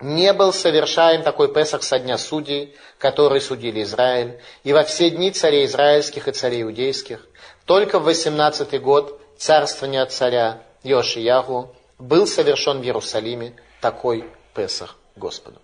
[0.00, 5.30] не был совершаем такой Песах со дня судей, которые судили Израиль, и во все дни
[5.30, 7.26] царей израильских и царей иудейских.
[7.66, 15.60] Только в 18 год царствования царя Йошиягу был совершен в Иерусалиме такой Песах Господу.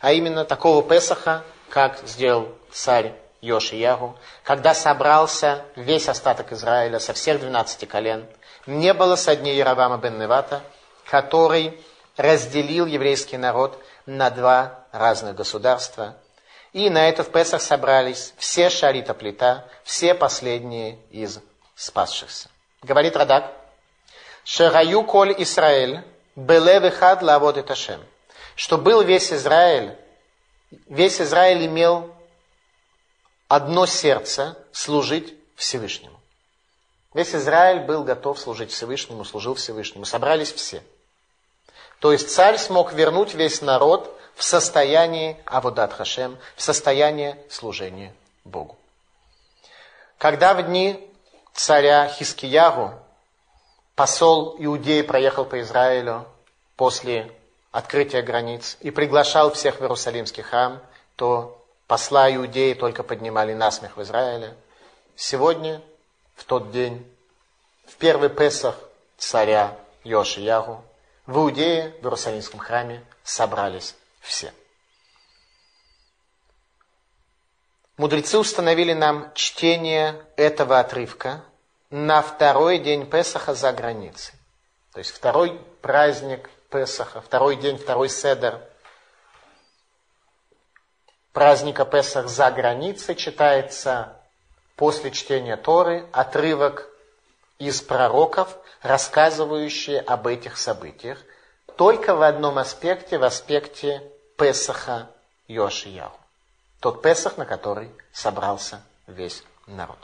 [0.00, 7.40] А именно такого Песаха, как сделал царь Йошиягу, когда собрался весь остаток Израиля со всех
[7.40, 8.26] 12 колен,
[8.66, 10.62] не было со дней Яровама бен Невата,
[11.08, 11.80] который
[12.16, 16.16] разделил еврейский народ на два разных государства.
[16.72, 21.38] И на это в Песах собрались все шарита плита, все последние из
[21.74, 22.48] спасшихся.
[22.82, 23.52] Говорит Радак,
[24.44, 26.02] Шераю коль Исраэль,
[26.34, 28.00] беле вехад лавод и ташем.
[28.54, 29.96] Что был весь Израиль,
[30.88, 32.14] весь Израиль имел
[33.48, 36.18] одно сердце служить Всевышнему.
[37.14, 40.04] Весь Израиль был готов служить Всевышнему, служил Всевышнему.
[40.04, 40.82] Собрались все.
[41.98, 48.76] То есть царь смог вернуть весь народ в состоянии Авудат Хашем, в состоянии служения Богу.
[50.18, 51.10] Когда в дни
[51.54, 52.92] царя Хискиягу
[53.96, 56.26] посол Иудеи проехал по Израилю
[56.76, 57.32] после
[57.72, 60.80] открытия границ и приглашал всех в Иерусалимский храм,
[61.16, 61.57] то
[61.88, 64.56] посла Иудеи только поднимали насмех в Израиле.
[65.16, 65.82] Сегодня,
[66.36, 67.04] в тот день,
[67.86, 68.76] в первый Песах
[69.16, 70.84] царя Йошиягу,
[71.26, 74.52] в Иудее, в Иерусалимском храме собрались все.
[77.96, 81.42] Мудрецы установили нам чтение этого отрывка
[81.90, 84.34] на второй день Песаха за границей.
[84.92, 88.60] То есть второй праздник Песаха, второй день, второй седер
[91.32, 94.16] праздника Песах за границей читается
[94.76, 96.88] после чтения Торы отрывок
[97.58, 101.18] из пророков, рассказывающие об этих событиях,
[101.76, 104.02] только в одном аспекте, в аспекте
[104.36, 105.08] Песаха
[105.48, 106.12] Йошияу.
[106.80, 109.98] Тот Песах, на который собрался весь народ.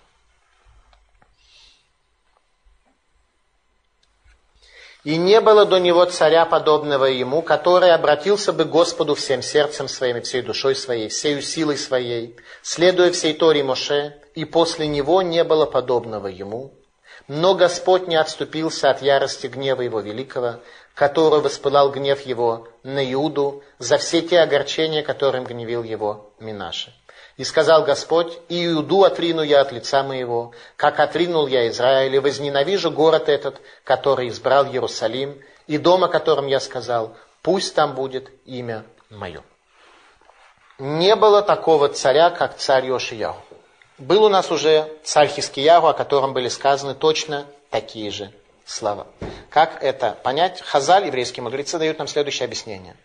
[5.05, 10.23] И не было до него царя, подобного ему, который обратился бы Господу всем сердцем своим
[10.23, 15.67] всей душой своей, всей силой своей, следуя всей Торе Моше, и после него не было
[15.67, 16.73] подобного ему,
[17.29, 20.61] но Господь не отступился от ярости гнева его великого,
[20.95, 26.95] который воспылал гнев его на Иуду за все те огорчения, которым гневил его Минаше.
[27.37, 32.19] И сказал Господь, и Иуду отрину я от лица моего, как отринул я Израиль, и
[32.21, 38.31] возненавижу город этот, который избрал Иерусалим, и дом, о котором я сказал, пусть там будет
[38.45, 39.43] имя мое.
[40.79, 43.37] не было такого царя, как царь Йошияу.
[43.99, 48.33] Был у нас уже царь Хискиягу, о котором были сказаны точно такие же
[48.65, 49.07] слова.
[49.51, 50.61] Как это понять?
[50.61, 52.97] Хазаль, еврейские мудрецы, дают нам следующее объяснение.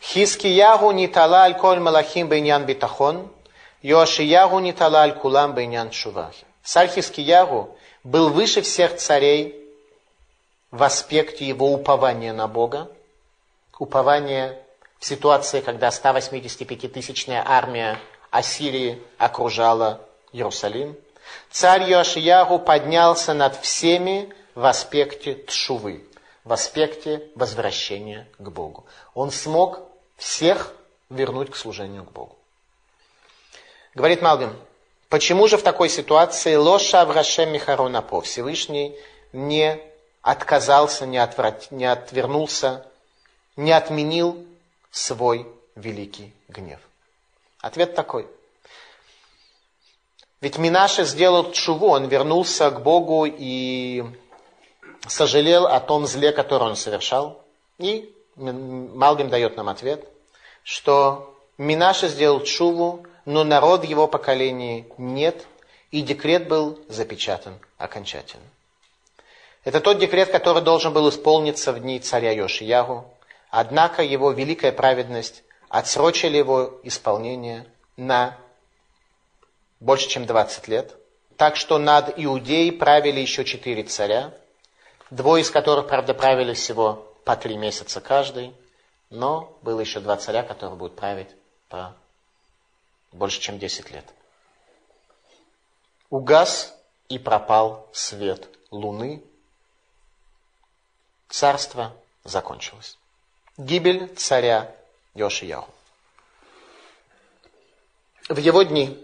[0.00, 3.30] Хискиягу не аль коль малахим бейнян битахон,
[3.82, 6.46] Йошиягу не тала аль кулам бейнян шувахи.
[6.62, 9.58] Царь Хискиягу был выше всех царей
[10.70, 12.88] в аспекте его упования на Бога,
[13.78, 14.58] упования
[14.98, 17.98] в ситуации, когда 185-тысячная армия
[18.30, 20.00] Ассирии окружала
[20.32, 20.96] Иерусалим.
[21.50, 26.04] Царь Йошиягу поднялся над всеми в аспекте тшувы,
[26.44, 28.86] в аспекте возвращения к Богу.
[29.14, 29.80] Он смог
[30.16, 30.72] всех
[31.10, 32.36] вернуть к служению к Богу.
[33.94, 34.56] Говорит Малбим,
[35.10, 38.96] почему же в такой ситуации Лоша Аврашем Михаронапо Всевышний
[39.34, 39.78] не
[40.22, 42.86] отказался, не, отврат, не отвернулся,
[43.54, 44.46] не отменил
[44.90, 46.80] свой великий гнев?
[47.60, 48.26] Ответ такой.
[50.40, 54.04] Ведь Минаша сделал чуву, он вернулся к Богу и
[55.06, 57.44] сожалел о том зле, которое он совершал.
[57.76, 60.08] И Малгим дает нам ответ,
[60.62, 65.46] что Минаша сделал чуву, но народ его поколении нет,
[65.90, 68.46] и декрет был запечатан окончательно.
[69.64, 73.04] Это тот декрет, который должен был исполниться в дни царя Йошиягу,
[73.50, 77.66] однако его великая праведность отсрочили его исполнение
[77.96, 78.36] на
[79.78, 80.94] больше, чем 20 лет.
[81.36, 84.32] Так что над Иудеей правили еще четыре царя,
[85.10, 88.52] двое из которых, правда, правили всего по три месяца каждый,
[89.10, 91.28] но было еще два царя, которые будут править
[91.68, 91.94] по
[93.12, 94.04] больше, чем 10 лет.
[96.10, 96.74] Угас
[97.08, 99.22] и пропал свет луны.
[101.28, 101.92] Царство
[102.24, 102.98] закончилось.
[103.56, 104.74] Гибель царя
[105.14, 105.66] Йошияу.
[108.28, 108.98] В его дни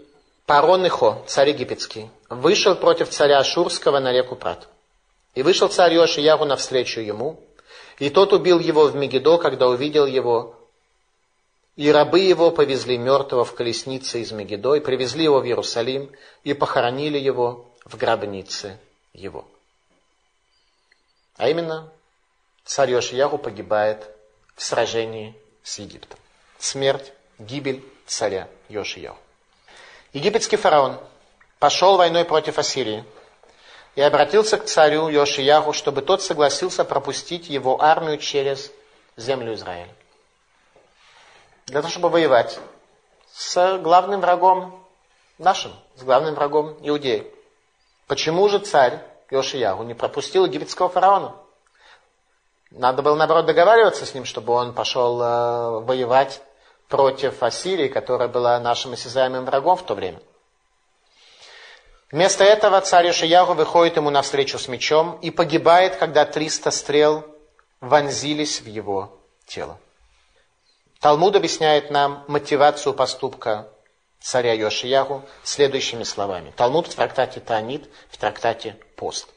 [0.45, 4.67] Парон Ихо, царь египетский, вышел против царя Ашурского на реку Прат.
[5.35, 7.39] И вышел царь Йошиягу навстречу ему,
[7.99, 10.58] и тот убил его в Мегидо, когда увидел его.
[11.79, 16.11] И рабы его повезли мертвого в колеснице из Мегидо, и привезли его в Иерусалим,
[16.43, 18.77] и похоронили его в гробнице
[19.13, 19.47] его.
[21.37, 21.89] А именно,
[22.65, 24.09] царь Йошиягу погибает
[24.57, 26.19] в сражении с Египтом.
[26.57, 29.15] Смерть, гибель царя Йошиягу.
[30.11, 30.99] Египетский фараон
[31.59, 33.05] пошел войной против Ассирии
[33.95, 38.69] и обратился к царю Йошияху, чтобы тот согласился пропустить его армию через
[39.15, 39.95] землю Израиля.
[41.69, 42.59] Для того, чтобы воевать
[43.31, 44.83] с главным врагом
[45.37, 47.31] нашим, с главным врагом Иудеи.
[48.07, 48.99] Почему же царь
[49.29, 51.35] Йошияху не пропустил египетского фараона?
[52.71, 56.41] Надо было, наоборот, договариваться с ним, чтобы он пошел э, воевать
[56.87, 60.19] против Ассирии, которая была нашим осязаемым врагом в то время.
[62.11, 67.25] Вместо этого царь Ишиягу выходит ему навстречу с мечом и погибает, когда 300 стрел
[67.79, 69.77] вонзились в его тело.
[70.99, 73.67] Талмуд объясняет нам мотивацию поступка
[74.21, 76.53] царя Йошиягу следующими словами.
[76.55, 79.27] Талмуд в трактате Таанит, в трактате Пост.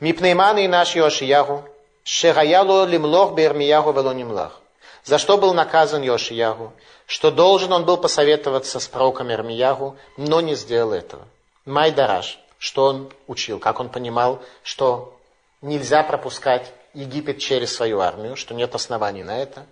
[0.00, 1.64] Мипнейман и наш Йошиягу,
[2.04, 4.60] шегаяло лимлох бермиягу велонимлах
[5.04, 6.72] за что был наказан Йошиягу,
[7.06, 11.26] что должен он был посоветоваться с пророком Ирмиягу, но не сделал этого.
[11.64, 15.18] Майдараш, что он учил, как он понимал, что
[15.62, 19.66] нельзя пропускать Египет через свою армию, что нет оснований на это.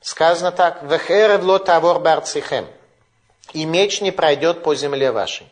[0.00, 2.66] Сказано так, «Вехерев ло тавор барцихем»
[3.52, 5.46] «И меч не пройдет по земле вашей».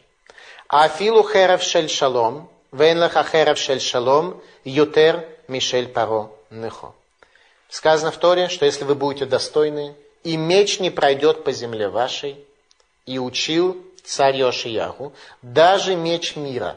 [0.69, 6.93] «А афилу херев шель шалом, вен леха херев шель шалом, ютер мишель паро нехо».
[7.69, 9.95] Сказано в Торе, что если вы будете достойны,
[10.25, 12.45] и меч не пройдет по земле вашей,
[13.05, 16.77] и учил царь Йошияху, даже меч мира,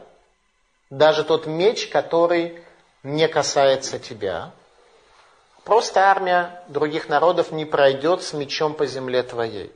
[0.90, 2.62] даже тот меч, который
[3.02, 4.52] не касается тебя,
[5.64, 9.72] просто армия других народов не пройдет с мечом по земле твоей.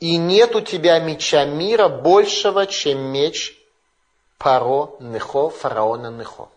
[0.00, 3.56] И нет у тебя меча мира большего, чем меч
[4.38, 6.48] Паро Нехо, фараона Нехо.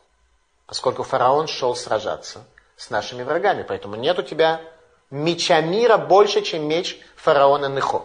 [0.65, 2.43] Поскольку фараон шел сражаться–
[2.77, 3.65] с нашими врагами.
[3.67, 4.61] Поэтому нет у тебя
[5.09, 8.03] меча мира больше, чем меч фараона Нехо.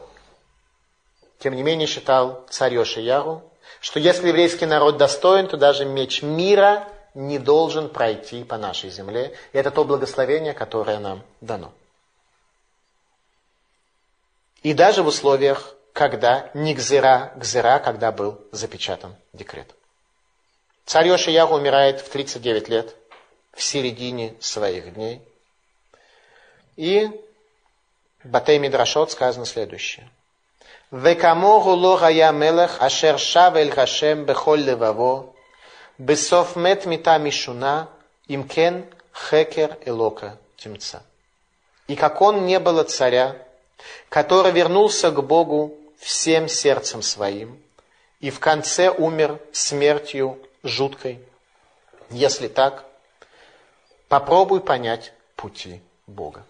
[1.39, 3.43] Тем не менее считал царь Йошияру,
[3.81, 9.35] что если еврейский народ достоин, то даже меч мира не должен пройти по нашей земле.
[9.53, 11.73] И это то благословение, которое нам дано.
[14.63, 19.75] И даже в условиях, когда не гзера, гзера, когда был запечатан декрет.
[20.85, 22.97] Царь Йошияру умирает в 39 лет–
[23.53, 25.21] в середине своих дней.
[26.77, 27.11] И
[28.25, 30.09] Батей Мидрашот сказано следующее.
[30.91, 35.32] Векамогу логая мелех ашер шав эль хашем бехоль леваво,
[36.03, 37.89] бесов мет мита мишуна,
[38.27, 38.85] имкен
[39.15, 41.03] хекер элока темца.
[41.87, 43.37] И как он не было царя,
[44.09, 47.63] который вернулся к Богу всем сердцем своим,
[48.19, 51.21] и в конце умер смертью жуткой.
[52.11, 52.85] Если так,
[54.09, 56.45] попробуй понять пути Бога.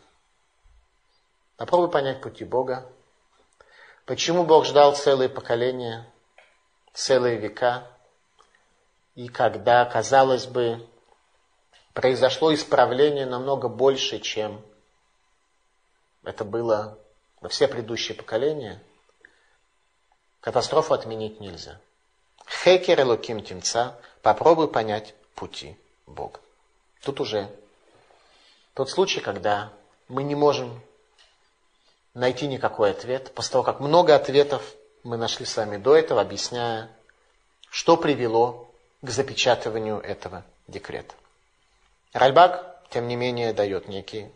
[1.57, 2.87] Попробуй понять пути Бога.
[4.07, 6.07] Почему Бог ждал целые поколения,
[6.93, 7.87] целые века,
[9.15, 10.87] и когда, казалось бы,
[11.93, 14.63] произошло исправление намного больше, чем
[16.25, 16.99] это было
[17.41, 18.83] во все предыдущие поколения,
[20.41, 21.79] катастрофу отменить нельзя.
[22.47, 26.41] Хекер и луким темца, попробуй понять пути Бога.
[27.03, 27.51] Тут уже
[28.75, 29.73] тот случай, когда
[30.09, 30.81] мы не можем
[32.15, 36.91] найти никакой ответ, после того, как много ответов мы нашли с вами до этого, объясняя,
[37.71, 38.72] что привело
[39.03, 41.15] к запечатыванию этого декрета.
[42.13, 44.31] Ральбак, тем не менее, дает некие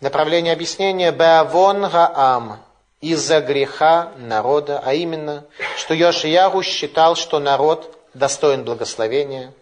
[0.00, 2.62] направления объяснения «Беавон Гаам»
[3.00, 5.44] из-за греха народа, а именно,
[5.76, 9.52] что Йошиягу считал, что народ достоин благословения.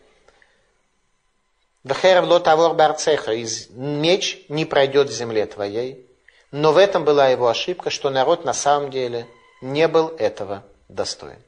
[1.82, 6.06] Вехерев лотавор барцеха, из меч не пройдет в земле твоей.
[6.50, 9.26] Но в этом была его ошибка, что народ на самом деле
[9.60, 11.38] не был этого достоин.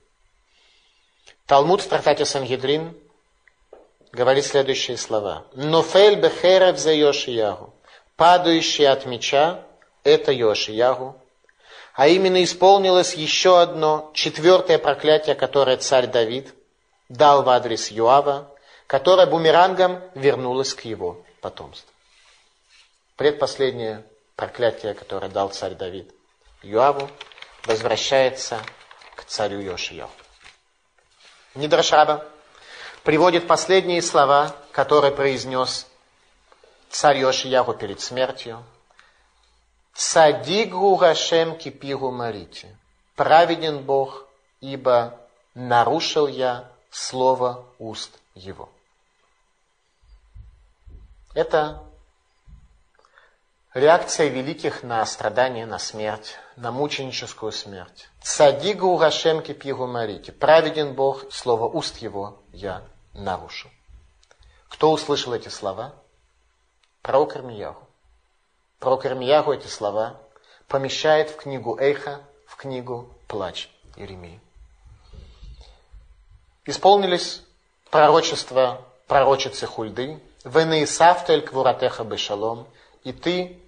[1.46, 2.96] Талмуд в трактате Сангидрин
[4.10, 5.44] говорит следующие слова.
[5.54, 7.72] «Нофель бехерев за Йошиягу».
[8.16, 9.62] Падающий от меча–
[10.04, 11.20] это Йошиягу.
[11.94, 16.52] А именно исполнилось еще одно, четвертое проклятие, которое царь Давид
[17.08, 18.50] дал в адрес Юава,
[18.86, 21.88] которое бумерангом вернулось к его потомству.
[23.16, 24.02] Предпоследнее
[24.34, 26.10] проклятие, которое дал царь Давид
[26.62, 27.08] Юаву,
[27.66, 28.58] возвращается
[29.14, 30.10] к царю Йошияву.
[31.56, 32.26] Нидрашаба
[33.02, 35.86] приводит последние слова, которые произнес
[36.90, 38.62] царь Йошияву перед смертью.
[39.94, 42.76] Садигу Гашем кипигу марите.
[43.14, 44.26] Праведен Бог,
[44.60, 45.18] ибо
[45.54, 48.68] нарушил я слово уст его.
[51.34, 51.82] Это
[53.76, 58.08] реакция великих на страдания, на смерть, на мученическую смерть.
[58.22, 60.32] Садигу Гашем кипигу марите.
[60.32, 63.70] Праведен Бог, слово уст его я нарушу.
[64.70, 65.94] Кто услышал эти слова?
[67.02, 67.86] Пророк Ирмияху.
[68.78, 70.18] Пророк Ирмияху эти слова
[70.68, 74.40] помещает в книгу Эйха, в книгу Плач Иеремии.
[76.64, 77.42] Исполнились
[77.90, 82.66] пророчества пророчицы Хульды, «Венеисавтель квуратеха бешалом»,
[83.04, 83.60] и ты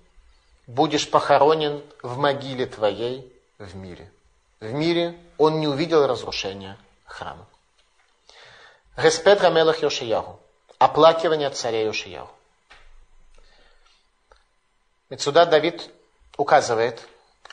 [0.69, 4.13] будешь похоронен в могиле твоей в мире.
[4.61, 7.47] В мире он не увидел разрушения храма.
[8.97, 10.39] Респет Рамелах Йошиягу.
[10.79, 12.31] Оплакивание царя Йошиягу.
[15.09, 15.91] Ведь сюда Давид
[16.37, 17.01] указывает,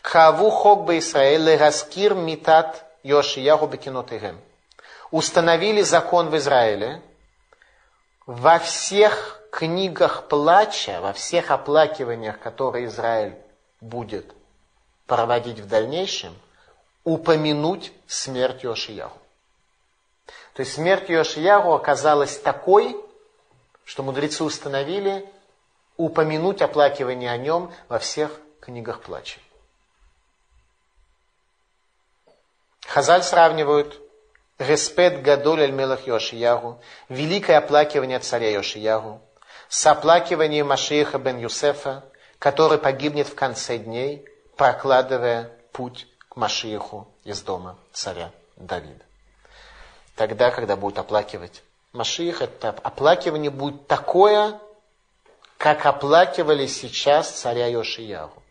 [0.02, 4.40] Каву хок бы Исраэль раскир митат Йошиягу бекинотыгем.
[5.10, 7.02] Установили закон в Израиле
[8.26, 13.36] во всех книгах плача, во всех оплакиваниях, которые Израиль
[13.80, 14.26] будет
[15.08, 16.36] проводить в дальнейшем,
[17.06, 19.18] упомянуть смерть Йошиягу.
[20.56, 22.98] То есть смерть Йошиягу оказалась такой,
[23.86, 25.26] что мудрецы установили
[25.96, 29.40] упомянуть оплакивание о нем во всех книгах плача.
[32.86, 34.02] Хазаль сравнивают
[34.58, 39.22] Респет Гадоль Аль-Мелах Йошиягу, великое оплакивание царя Йошиягу,
[39.70, 42.04] с оплакиванием Машииха бен Юсефа,
[42.40, 49.04] который погибнет в конце дней, прокладывая путь к Машииху из дома царя Давида.
[50.16, 54.60] Тогда, когда будут оплакивать Машиих, это оплакивание будет такое,
[55.58, 58.42] как оплакивали сейчас царя Йошиягу.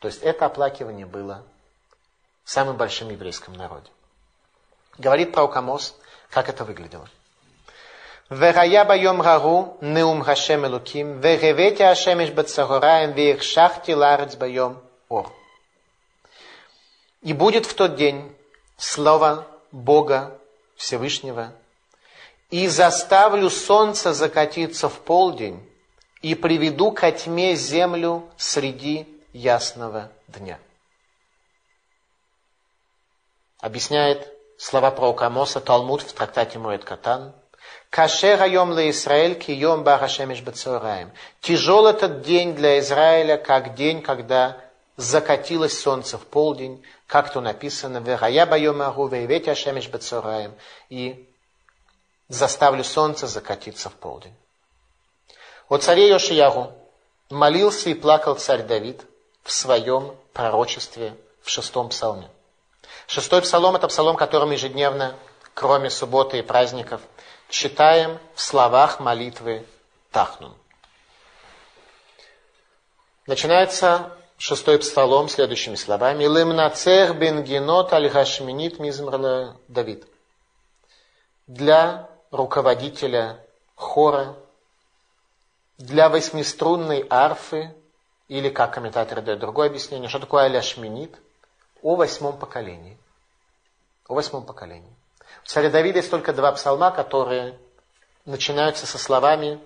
[0.00, 1.44] То есть это оплакивание было
[2.44, 3.90] самым большим еврейском народе.
[4.98, 5.94] Говорит про Амос,
[6.30, 7.08] как это выглядело.
[8.28, 15.32] Вераяба йом гару неум хашем элуким, веревете ашемеш бацагораем, веих шахти ларец байом ор.
[17.22, 18.36] И будет в тот день
[18.76, 20.36] слово Бога
[20.74, 21.52] Всевышнего,
[22.50, 25.64] и заставлю солнце закатиться в полдень,
[26.20, 30.58] и приведу ко тьме землю среди ясного дня.
[33.60, 37.32] Объясняет слова пророка Амоса Талмуд в трактате Моэт Катан–
[37.96, 41.12] Кашер айом для Израиль кием барашемиш бацураем.
[41.40, 44.60] Тяжел этот день для Израиля, как день, когда
[44.98, 50.54] закатилось солнце в полдень, как то написано, «Верая байомагу, вейветя шемеш бецораем»,
[50.90, 51.26] и
[52.28, 54.34] заставлю солнце закатиться в полдень.
[55.70, 56.74] О царе Йошиягу
[57.30, 59.00] молился и плакал царь Давид
[59.42, 62.28] в своем пророчестве в шестом псалме.
[63.06, 65.14] Шестой псалом– это псалом, которым ежедневно,
[65.54, 67.00] кроме субботы и праздников,
[67.48, 69.66] читаем в словах молитвы
[70.10, 70.54] Тахнун.
[73.26, 76.26] Начинается шестой псалом следующими словами.
[76.26, 80.06] «Лымнацех бен генот аль гашминит мизмрла Давид».
[81.46, 83.44] Для руководителя
[83.74, 84.36] хора,
[85.78, 87.74] для восьмиструнной арфы,
[88.28, 91.16] или, как комментаторы дают другое объяснение, что такое аляшминит,
[91.82, 92.98] о восьмом поколении.
[94.08, 94.95] О восьмом поколении.
[95.46, 97.56] Царя Давида есть только два псалма, которые
[98.24, 99.60] начинаются со словами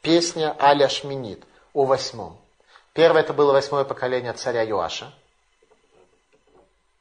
[0.00, 1.44] «Песня Аля Шминит»
[1.74, 2.40] о восьмом.
[2.94, 5.12] Первое это было восьмое поколение царя Юаша.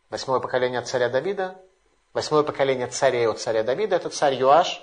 [0.10, 1.56] Восьмое поколение царя Давида.
[2.14, 4.82] Восьмое поколение царей от царя Давида– это царь Юаш,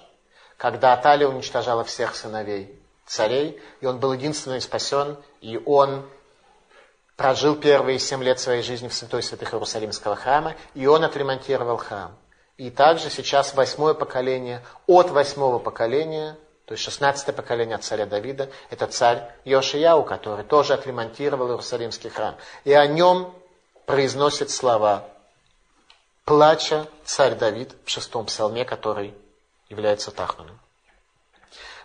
[0.57, 6.09] когда Аталия уничтожала всех сыновей царей, и он был единственный спасен, и он
[7.17, 12.17] прожил первые семь лет своей жизни в святой святых Иерусалимского храма, и он отремонтировал храм.
[12.61, 16.37] И также сейчас восьмое поколение, от восьмого поколения,
[16.67, 22.37] то есть шестнадцатое поколение от царя Давида, это царь Йошияу, который тоже отремонтировал Иерусалимский храм.
[22.65, 23.33] И о нем
[23.87, 25.09] произносит слова
[26.27, 29.15] плача царь Давид в шестом псалме, который
[29.71, 30.61] является Тахманом.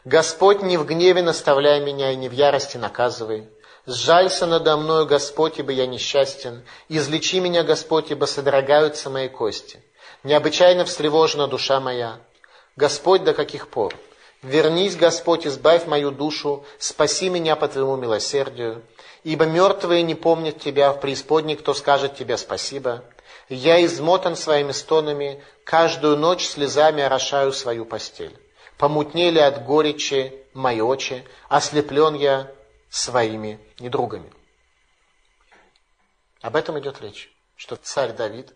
[0.04, 3.48] Господь не в гневе наставляй меня и не в ярости наказывай,
[3.88, 6.64] Сжалься надо мною, Господь, ибо я несчастен.
[6.90, 9.80] Излечи меня, Господь, ибо содрогаются мои кости.
[10.26, 12.20] Необычайно встревожена душа моя.
[12.76, 13.94] Господь, до каких пор?
[14.42, 18.82] Вернись, Господь, избавь мою душу, спаси меня по Твоему милосердию.
[19.24, 23.04] Ибо мертвые не помнят Тебя, в преисподней кто скажет Тебе спасибо.
[23.50, 28.36] Я измотан своими стонами, каждую ночь слезами орошаю свою постель.
[28.80, 32.52] Помутнели от горечи мои очи, ослеплен я
[32.90, 34.34] своими недругами.
[36.42, 38.56] Об этом идет речь, что царь Давид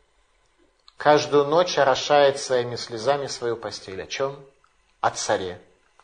[0.99, 4.03] каждую ночь орошает своими слезами свою постель.
[4.03, 4.45] О чем?
[4.99, 5.59] О царе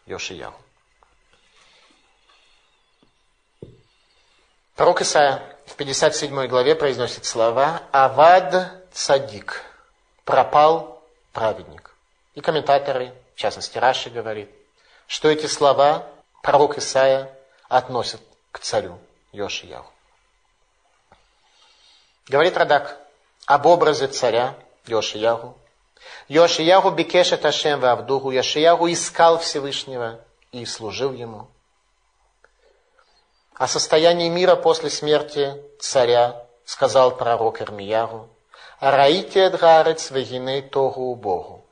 [0.05, 0.59] Йошияху.
[4.75, 9.63] Пророк Исаия в 57 главе произносит слова «Авад цадик»–
[10.23, 11.93] «пропал праведник».
[12.33, 14.49] И комментаторы, в частности Раши говорит,
[15.07, 16.07] что эти слова
[16.41, 17.37] пророк Исаия
[17.67, 18.21] относят
[18.51, 18.97] к царю
[19.33, 19.91] Йошияху.
[22.27, 22.97] Говорит Радак
[23.45, 24.55] об образе царя
[24.87, 25.57] Йошияху.
[26.27, 28.31] Йошияху бекешет Ашем Авдуху.
[28.31, 30.19] Йошияху искал Всевышнего
[30.51, 31.47] и служил ему.
[33.53, 38.29] О состоянии мира после смерти царя сказал пророк Ирмияру.
[38.79, 41.65] Раите дгарец вегиней тогу Богу.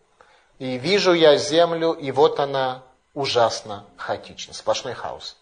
[0.59, 2.83] И вижу я землю, и вот она
[3.13, 4.53] ужасно хаотична.
[4.53, 5.35] Сплошной хаос.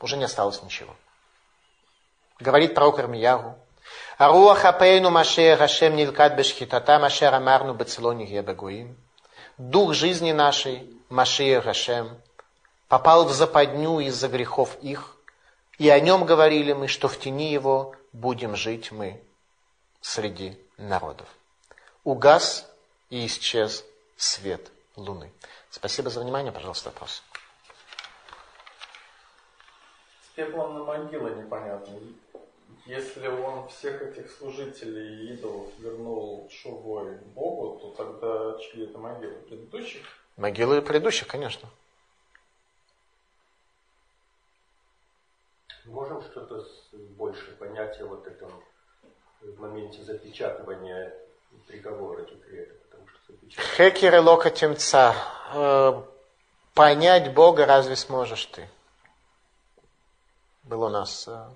[0.00, 0.94] Уже не осталось ничего.
[2.38, 2.98] Говорит пророк
[4.22, 4.48] Ирмиягу.
[4.48, 8.96] Аруах апейну машея гашем нилкат бешхитата машер амарну бецелони гебегуим.
[9.58, 12.16] Дух жизни нашей, Машия Гашем,
[12.88, 15.16] попал в западню из-за грехов их,
[15.78, 19.22] и о нем говорили мы, что в тени его будем жить мы
[20.00, 21.28] среди народов.
[22.04, 22.66] Угас
[23.10, 23.84] и исчез
[24.16, 25.30] свет луны.
[25.70, 26.50] Спасибо за внимание.
[26.50, 27.22] Пожалуйста, вопрос.
[30.34, 31.98] пеплом на могилы непонятно.
[32.86, 39.34] Если он всех этих служителей и идолов вернул шубой Богу, то тогда чьи это могилы?
[39.48, 40.02] Предыдущих?
[40.36, 41.68] Могилы предыдущих, конечно.
[45.84, 48.50] Можем что-то больше понять о вот этом
[49.40, 51.14] в моменте запечатывания
[51.66, 52.74] приговора декрета?
[52.88, 53.90] Потому что запечатывание...
[53.92, 55.14] Хекер и локотемца.
[55.54, 56.02] Э,
[56.74, 58.68] понять Бога разве сможешь ты?
[60.64, 61.48] был у нас э,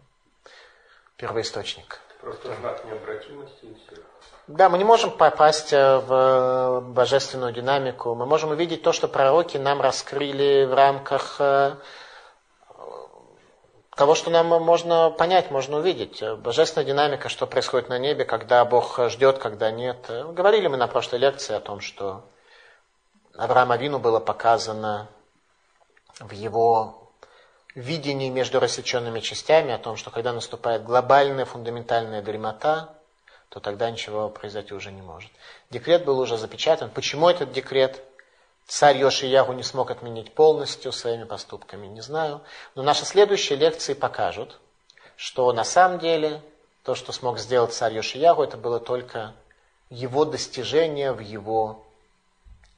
[1.17, 2.01] первоисточник.
[2.21, 4.03] Просто знак необратимости и все.
[4.47, 8.15] Да, мы не можем попасть э, в божественную динамику.
[8.15, 11.75] Мы можем увидеть то, что пророки нам раскрыли в рамках э,
[13.97, 16.23] того, что нам можно понять, можно увидеть.
[16.39, 20.09] Божественная динамика, что происходит на небе, когда Бог ждет, когда нет.
[20.09, 22.25] Говорили мы на прошлой лекции о том, что
[23.35, 25.09] Авраама Вину было показано
[26.21, 27.06] в его
[27.81, 32.95] видении между рассеченными частями о том, что когда наступает глобальная фундаментальная дремота,
[33.49, 35.31] то тогда ничего произойти уже не может.
[35.71, 36.91] Декрет был уже запечатан.
[36.91, 38.03] Почему этот декрет
[38.67, 42.41] царь Йошиягу не смог отменить полностью своими поступками, не знаю.
[42.75, 44.59] Но наши следующие лекции покажут,
[45.17, 46.43] что на самом деле
[46.87, 49.35] То, что смог сделать царь Йошиягу, это было только
[49.91, 51.85] его достижение в его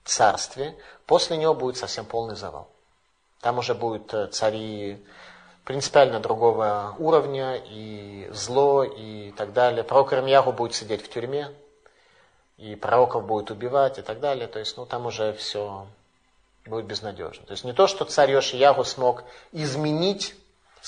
[0.03, 0.75] царстве.
[1.05, 2.71] После него будет совсем полный завал.
[3.41, 4.99] Там уже будут э, цари
[5.65, 9.85] принципиально другого уровня, и зло, и так далее.
[9.85, 11.51] Пророк Ирмьяху будет сидеть в тюрьме,
[12.57, 14.49] и пророков будет убивать, и так далее.
[14.49, 15.87] То есть, ну, там уже все
[16.67, 17.45] будет безнадежно.
[17.47, 20.35] То есть не то, что царь Йошиягу смог изменить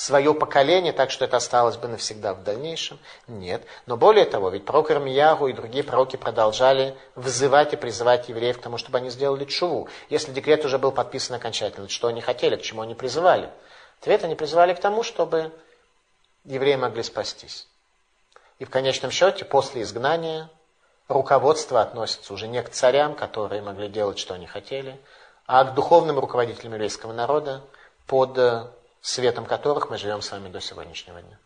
[0.01, 2.99] свое поколение, так что это осталось бы навсегда в дальнейшем.
[3.29, 3.67] Нет.
[3.85, 8.63] Но более того, ведь пророк Ирмиягу и другие пророки продолжали вызывать и призывать евреев к
[8.63, 9.89] тому, чтобы они сделали чуву.
[10.09, 13.51] Если декрет уже был подписан окончательно, что они хотели, к чему они призывали?
[14.01, 15.53] Ответ они призывали к тому, чтобы
[16.47, 17.69] евреи могли спастись.
[18.59, 20.49] И в конечном счете, после изгнания,
[21.09, 24.99] руководство относится уже не к царям, которые могли делать, что они хотели,
[25.47, 27.61] а к духовным руководителям еврейского народа
[28.07, 28.39] под
[29.01, 31.39] светом которых мы живем с вами до сегодняшнего дня.